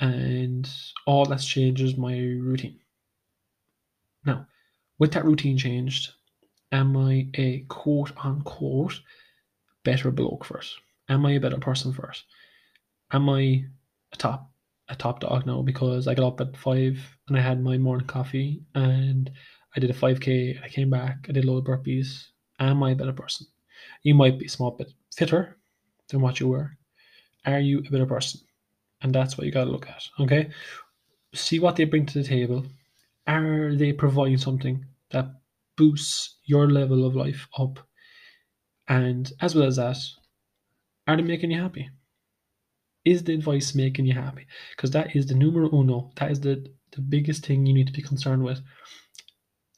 and 0.00 0.68
all 1.06 1.24
that's 1.24 1.46
changed 1.46 1.80
is 1.82 1.96
my 1.96 2.14
routine. 2.16 2.80
Now, 4.26 4.46
with 4.98 5.12
that 5.12 5.24
routine 5.24 5.56
changed, 5.56 6.12
am 6.72 6.96
I 6.96 7.28
a 7.34 7.60
quote 7.68 8.12
unquote 8.22 9.00
better 9.84 10.10
bloke 10.10 10.44
first? 10.44 10.74
Am 11.08 11.26
I 11.26 11.32
a 11.32 11.40
better 11.40 11.58
person 11.58 11.92
first? 11.92 12.24
Am 13.12 13.28
I 13.28 13.64
a 14.12 14.16
top 14.16 14.50
a 14.88 14.94
top 14.94 15.20
dog 15.20 15.46
now 15.46 15.62
because 15.62 16.06
I 16.06 16.14
got 16.14 16.26
up 16.26 16.40
at 16.40 16.56
five 16.56 16.98
and 17.28 17.36
I 17.36 17.40
had 17.40 17.62
my 17.62 17.78
morning 17.78 18.06
coffee 18.06 18.62
and 18.74 19.30
I 19.76 19.80
did 19.80 19.90
a 19.90 19.94
5k, 19.94 20.62
I 20.62 20.68
came 20.68 20.90
back, 20.90 21.26
I 21.28 21.32
did 21.32 21.44
a 21.44 21.46
load 21.50 21.58
of 21.58 21.64
burpees. 21.64 22.26
Am 22.60 22.82
I 22.82 22.92
a 22.92 22.94
better 22.94 23.12
person? 23.12 23.46
You 24.02 24.14
might 24.14 24.38
be 24.38 24.46
a 24.46 24.50
small 24.50 24.72
bit 24.72 24.92
fitter 25.14 25.56
than 26.08 26.20
what 26.20 26.38
you 26.38 26.48
were. 26.48 26.76
Are 27.46 27.58
you 27.58 27.80
a 27.80 27.90
better 27.90 28.06
person? 28.06 28.40
And 29.02 29.14
that's 29.14 29.36
what 29.36 29.46
you 29.46 29.52
got 29.52 29.64
to 29.64 29.70
look 29.70 29.88
at. 29.88 30.02
Okay. 30.20 30.50
See 31.34 31.58
what 31.58 31.76
they 31.76 31.84
bring 31.84 32.06
to 32.06 32.22
the 32.22 32.28
table. 32.28 32.64
Are 33.26 33.74
they 33.74 33.92
providing 33.92 34.38
something 34.38 34.84
that 35.10 35.26
boosts 35.76 36.36
your 36.44 36.70
level 36.70 37.04
of 37.04 37.16
life 37.16 37.48
up? 37.58 37.80
And 38.86 39.32
as 39.40 39.54
well 39.54 39.66
as 39.66 39.76
that, 39.76 39.98
are 41.06 41.16
they 41.16 41.22
making 41.22 41.50
you 41.50 41.60
happy? 41.60 41.90
Is 43.04 43.22
the 43.22 43.34
advice 43.34 43.74
making 43.74 44.06
you 44.06 44.14
happy? 44.14 44.46
Because 44.74 44.90
that 44.92 45.14
is 45.14 45.26
the 45.26 45.34
numero 45.34 45.70
uno. 45.72 46.10
That 46.16 46.30
is 46.30 46.40
the, 46.40 46.66
the 46.92 47.02
biggest 47.02 47.44
thing 47.44 47.66
you 47.66 47.74
need 47.74 47.86
to 47.86 47.92
be 47.92 48.02
concerned 48.02 48.42
with. 48.42 48.60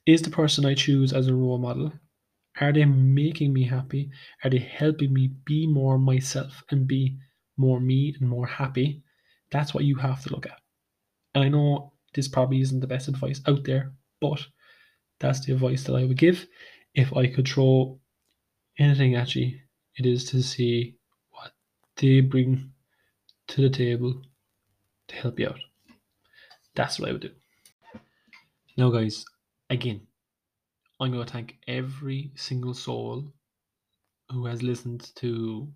Is 0.07 0.23
the 0.23 0.31
person 0.31 0.65
I 0.65 0.75
choose 0.75 1.13
as 1.13 1.27
a 1.27 1.35
role 1.35 1.59
model, 1.59 1.93
are 2.61 2.73
they 2.73 2.85
making 2.85 3.53
me 3.53 3.65
happy? 3.65 4.11
Are 4.45 4.51
they 4.51 4.59
helping 4.59 5.13
me 5.13 5.31
be 5.45 5.67
more 5.67 5.99
myself 5.99 6.63
and 6.71 6.87
be 6.87 7.19
more 7.57 7.81
me 7.81 8.15
and 8.19 8.29
more 8.29 8.47
happy? 8.47 9.03
That's 9.51 9.75
what 9.75 9.85
you 9.85 9.97
have 9.97 10.23
to 10.23 10.31
look 10.31 10.47
at. 10.47 10.59
And 11.35 11.45
I 11.45 11.49
know 11.49 11.93
this 12.15 12.29
probably 12.29 12.61
isn't 12.61 12.81
the 12.81 12.87
best 12.87 13.09
advice 13.09 13.43
out 13.47 13.65
there, 13.65 13.93
but 14.21 14.41
that's 15.21 15.45
the 15.45 15.53
advice 15.53 15.85
that 15.85 15.95
I 15.95 16.05
would 16.05 16.17
give. 16.17 16.47
If 16.95 17.13
I 17.13 17.27
could 17.27 17.47
throw 17.47 18.01
anything 18.79 19.17
at 19.17 19.35
you, 19.35 19.59
it 19.97 20.07
is 20.07 20.25
to 20.31 20.43
see 20.43 20.96
they 21.97 22.21
bring 22.21 22.73
to 23.49 23.63
the 23.63 23.71
table 23.71 24.23
to 25.09 25.15
help 25.17 25.39
you 25.39 25.49
out. 25.49 25.61
That's 26.75 26.99
what 26.99 27.09
I 27.09 27.13
would 27.13 27.23
do. 27.23 27.31
Now, 28.77 28.91
guys, 28.91 29.25
again, 29.71 30.03
I'm 31.01 31.13
going 31.13 31.25
to 31.25 31.33
thank 31.33 31.57
every 31.67 32.33
single 32.35 32.75
soul 32.75 33.33
who 34.31 34.47
has 34.47 34.63
listened 34.63 35.11
to 35.17 35.69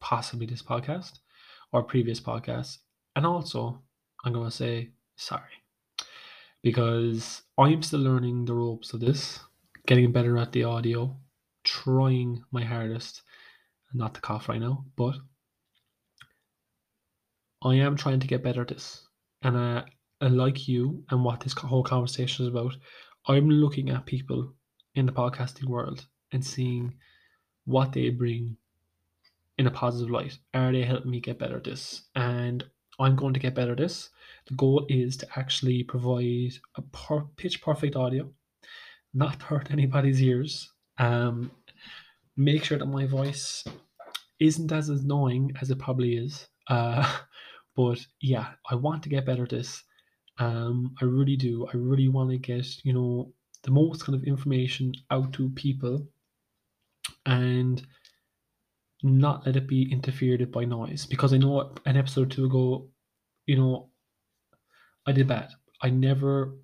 possibly 0.00 0.46
this 0.46 0.62
podcast 0.62 1.18
or 1.72 1.82
previous 1.82 2.20
podcasts. 2.20 2.78
And 3.16 3.26
also, 3.26 3.80
I'm 4.24 4.32
going 4.32 4.50
to 4.50 4.56
say 4.56 4.90
sorry 5.16 5.42
because 6.62 7.42
I'm 7.58 7.82
still 7.82 8.00
learning 8.00 8.46
the 8.46 8.54
ropes 8.54 8.94
of 8.94 9.00
this, 9.00 9.38
getting 9.86 10.12
better 10.12 10.38
at 10.38 10.52
the 10.52 10.64
audio, 10.64 11.14
trying 11.62 12.42
my 12.50 12.64
hardest 12.64 13.22
not 13.92 14.14
to 14.14 14.20
cough 14.20 14.48
right 14.48 14.60
now, 14.60 14.84
but 14.96 15.14
I 17.64 17.76
am 17.76 17.96
trying 17.96 18.20
to 18.20 18.26
get 18.26 18.42
better 18.42 18.62
at 18.62 18.68
this. 18.68 19.08
And 19.42 19.56
I, 19.56 19.84
like 20.20 20.68
you 20.68 21.04
and 21.10 21.22
what 21.24 21.40
this 21.40 21.52
whole 21.52 21.82
conversation 21.82 22.44
is 22.44 22.50
about. 22.50 22.76
I'm 23.26 23.50
looking 23.50 23.90
at 23.90 24.06
people 24.06 24.52
in 24.94 25.06
the 25.06 25.12
podcasting 25.12 25.66
world 25.66 26.06
and 26.32 26.44
seeing 26.44 26.94
what 27.64 27.92
they 27.92 28.10
bring 28.10 28.56
in 29.58 29.66
a 29.66 29.70
positive 29.70 30.10
light. 30.10 30.38
Are 30.52 30.72
they 30.72 30.82
helping 30.82 31.10
me 31.10 31.20
get 31.20 31.38
better 31.38 31.56
at 31.56 31.64
this? 31.64 32.04
And 32.14 32.64
I'm 32.98 33.16
going 33.16 33.34
to 33.34 33.40
get 33.40 33.54
better 33.54 33.72
at 33.72 33.78
this. 33.78 34.10
The 34.46 34.54
goal 34.54 34.86
is 34.88 35.16
to 35.18 35.28
actually 35.36 35.82
provide 35.82 36.52
a 36.76 36.82
per- 36.92 37.26
pitch 37.36 37.62
perfect 37.62 37.96
audio, 37.96 38.30
not 39.12 39.42
hurt 39.42 39.70
anybody's 39.70 40.22
ears. 40.22 40.70
Um, 40.98 41.50
make 42.36 42.64
sure 42.64 42.78
that 42.78 42.86
my 42.86 43.06
voice 43.06 43.64
isn't 44.40 44.72
as 44.72 44.88
annoying 44.88 45.52
as 45.60 45.70
it 45.70 45.78
probably 45.78 46.16
is. 46.16 46.46
Uh, 46.68 47.10
but 47.76 47.98
yeah, 48.20 48.52
I 48.70 48.74
want 48.74 49.02
to 49.02 49.08
get 49.08 49.26
better 49.26 49.44
at 49.44 49.50
this. 49.50 49.82
Um, 50.38 50.94
I 51.00 51.04
really 51.04 51.36
do. 51.36 51.66
I 51.72 51.76
really 51.76 52.08
want 52.08 52.30
to 52.30 52.38
get 52.38 52.66
you 52.84 52.92
know 52.92 53.32
the 53.62 53.70
most 53.70 54.04
kind 54.04 54.16
of 54.16 54.24
information 54.24 54.92
out 55.10 55.32
to 55.34 55.50
people, 55.50 56.06
and 57.26 57.86
not 59.02 59.46
let 59.46 59.56
it 59.56 59.68
be 59.68 59.90
interfered 59.92 60.50
by 60.50 60.64
noise. 60.64 61.06
Because 61.06 61.32
I 61.32 61.38
know 61.38 61.74
an 61.84 61.96
episode 61.96 62.26
or 62.26 62.34
two 62.34 62.44
ago, 62.46 62.88
you 63.46 63.56
know, 63.56 63.90
I 65.06 65.12
did 65.12 65.28
that. 65.28 65.52
I 65.82 65.90
never 65.90 66.56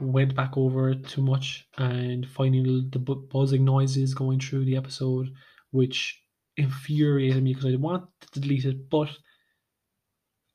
went 0.00 0.34
back 0.34 0.56
over 0.56 0.90
it 0.90 1.06
too 1.08 1.22
much 1.22 1.66
and 1.78 2.28
finding 2.28 2.90
the 2.90 2.98
buzzing 2.98 3.64
noises 3.64 4.14
going 4.14 4.38
through 4.38 4.64
the 4.66 4.76
episode, 4.76 5.30
which 5.70 6.22
infuriated 6.56 7.42
me 7.42 7.54
because 7.54 7.72
I 7.72 7.76
wanted 7.76 8.08
to 8.32 8.40
delete 8.40 8.66
it, 8.66 8.90
but 8.90 9.08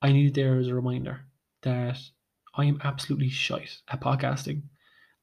I 0.04 0.12
needed 0.12 0.36
there 0.36 0.60
as 0.60 0.68
a 0.68 0.76
reminder 0.76 1.22
that 1.62 1.98
I 2.56 2.66
am 2.66 2.80
absolutely 2.84 3.30
shite 3.30 3.78
at 3.90 4.02
podcasting. 4.02 4.64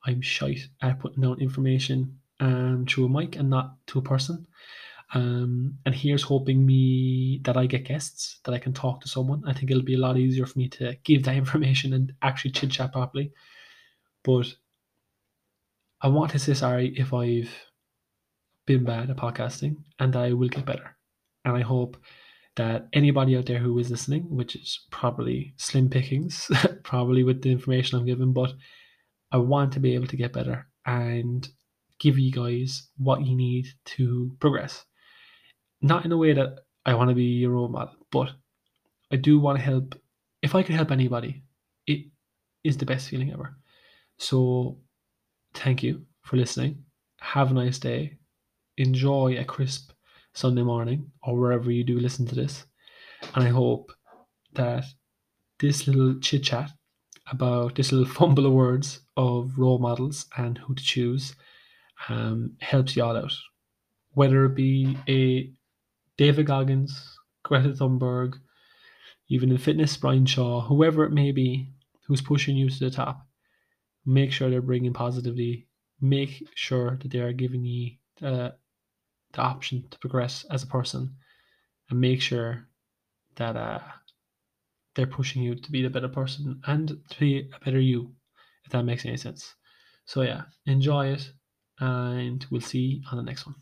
I'm 0.07 0.23
shite 0.23 0.66
at 0.81 0.99
putting 0.99 1.23
down 1.23 1.38
information 1.38 2.19
um, 2.40 2.87
through 2.88 3.05
a 3.05 3.09
mic 3.11 3.37
and 3.37 3.51
not 3.51 3.75
to 3.88 3.99
a 3.99 4.03
person. 4.03 4.47
Um, 5.12 5.75
and 5.85 5.95
here's 5.95 6.23
hoping 6.23 6.64
me 6.64 7.40
that 7.45 7.59
I 7.59 7.66
get 7.66 7.85
guests, 7.85 8.40
that 8.45 8.55
I 8.55 8.59
can 8.59 8.73
talk 8.73 9.03
to 9.03 9.09
someone. 9.09 9.43
I 9.47 9.53
think 9.53 9.71
it'll 9.71 9.83
be 9.83 9.97
a 9.97 9.99
lot 9.99 10.16
easier 10.16 10.47
for 10.47 10.59
me 10.59 10.69
to 10.71 10.97
give 11.05 11.25
that 11.25 11.37
information 11.45 11.93
and 11.93 12.14
actually 12.23 12.53
chit 12.53 12.71
chat 12.71 12.93
properly. 12.93 13.33
But 14.25 14.47
I 16.01 16.09
want 16.09 16.31
to 16.31 16.38
say 16.38 16.55
sorry 16.55 16.95
if 16.97 17.12
I've 17.12 17.51
been 18.66 18.85
bad 18.85 19.11
at 19.11 19.16
podcasting 19.19 19.77
and 19.99 20.16
I 20.16 20.33
will 20.33 20.49
get 20.49 20.64
better. 20.64 20.97
And 21.45 21.55
I 21.55 21.61
hope 21.61 21.99
that 22.61 22.88
anybody 22.92 23.38
out 23.38 23.46
there 23.46 23.59
who 23.59 23.79
is 23.79 23.90
listening, 23.90 24.25
which 24.29 24.55
is 24.55 24.81
probably 24.90 25.55
slim 25.57 25.88
pickings, 25.88 26.51
probably 26.85 27.25
with 27.25 27.40
the 27.40 27.51
information 27.51 27.99
I'm 27.99 28.05
given, 28.05 28.35
but 28.35 28.53
I 29.33 29.38
want 29.38 29.73
to 29.73 29.81
be 29.81 29.94
able 29.94 30.09
to 30.09 30.16
get 30.16 30.35
better 30.35 30.68
and 30.85 31.49
give 31.99 32.18
you 32.18 32.31
guys 32.31 32.88
what 32.99 33.25
you 33.25 33.35
need 33.35 33.66
to 33.96 34.37
progress. 34.40 34.85
Not 35.81 36.05
in 36.05 36.12
a 36.12 36.18
way 36.18 36.35
that 36.35 36.59
I 36.85 36.92
want 36.92 37.09
to 37.09 37.14
be 37.14 37.25
your 37.25 37.53
role 37.53 37.68
model, 37.68 37.94
but 38.12 38.31
I 39.11 39.16
do 39.16 39.40
want 39.40 39.57
to 39.57 39.64
help. 39.64 39.99
If 40.42 40.55
I 40.55 40.62
can 40.62 40.75
help 40.75 40.90
anybody, 40.90 41.42
it 41.87 42.09
is 42.62 42.77
the 42.77 42.85
best 42.85 43.09
feeling 43.09 43.33
ever. 43.33 43.57
So, 44.18 44.77
thank 45.55 45.83
you 45.83 46.05
for 46.20 46.37
listening. 46.37 46.85
Have 47.20 47.53
a 47.53 47.55
nice 47.55 47.79
day. 47.79 48.18
Enjoy 48.77 49.38
a 49.38 49.44
crisp 49.44 49.92
Sunday 50.33 50.62
morning 50.62 51.11
or 51.23 51.37
wherever 51.37 51.71
you 51.71 51.85
do 51.85 51.99
listen 51.99 52.27
to 52.27 52.35
this. 52.35 52.64
And 53.35 53.45
I 53.45 53.49
hope 53.49 53.93
that 54.55 54.85
this 55.59 55.87
little 55.87 56.19
chit 56.21 56.45
chat 56.45 56.71
about 57.31 57.75
this 57.75 57.93
little 57.93 58.12
fumble 58.14 58.47
of 58.47 58.53
words 58.53 59.01
of 59.16 59.59
role 59.59 59.79
models 59.79 60.27
and 60.37 60.59
who 60.59 60.75
to 60.75 60.83
choose 60.83 61.35
um, 62.09 62.53
helps 62.61 62.97
you 62.97 63.05
all 63.05 63.16
out. 63.16 63.33
Whether 64.12 64.45
it 64.47 64.55
be 64.55 64.97
a 65.09 65.53
David 66.16 66.47
Goggins, 66.47 67.16
Greta 67.43 67.71
Thunberg, 67.71 68.35
even 69.29 69.51
in 69.51 69.59
fitness, 69.59 69.97
Brian 69.97 70.27
Shaw, 70.27 70.61
whoever 70.62 71.05
it 71.05 71.12
may 71.12 71.31
be 71.33 71.73
who's 72.07 72.21
pushing 72.21 72.57
you 72.57 72.69
to 72.69 72.79
the 72.81 72.90
top, 72.90 73.27
make 74.05 74.33
sure 74.33 74.51
they're 74.51 74.61
bringing 74.61 74.93
positivity. 74.93 75.69
Make 76.01 76.49
sure 76.55 76.99
that 77.01 77.11
they 77.11 77.21
are 77.21 77.33
giving 77.33 77.64
you 77.64 77.93
uh, 78.23 78.51
the 79.33 79.40
option 79.40 79.85
to 79.90 79.99
progress 79.99 80.45
as 80.51 80.62
a 80.62 80.66
person 80.66 81.14
and 81.88 82.01
make 82.01 82.21
sure 82.21 82.66
that 83.37 83.57
uh, 83.57 83.81
they're 84.95 85.07
pushing 85.07 85.43
you 85.43 85.55
to 85.55 85.71
be 85.71 85.83
the 85.83 85.90
better 85.90 86.09
person 86.09 86.61
and 86.66 86.88
to 87.11 87.19
be 87.19 87.51
a 87.55 87.64
better 87.64 87.81
you, 87.81 88.12
if 88.64 88.73
that 88.73 88.85
makes 88.85 89.05
any 89.05 89.16
sense. 89.16 89.55
So, 90.05 90.23
yeah, 90.23 90.43
enjoy 90.66 91.09
it, 91.09 91.31
and 91.79 92.45
we'll 92.51 92.61
see 92.61 93.03
on 93.11 93.16
the 93.16 93.23
next 93.23 93.47
one. 93.47 93.57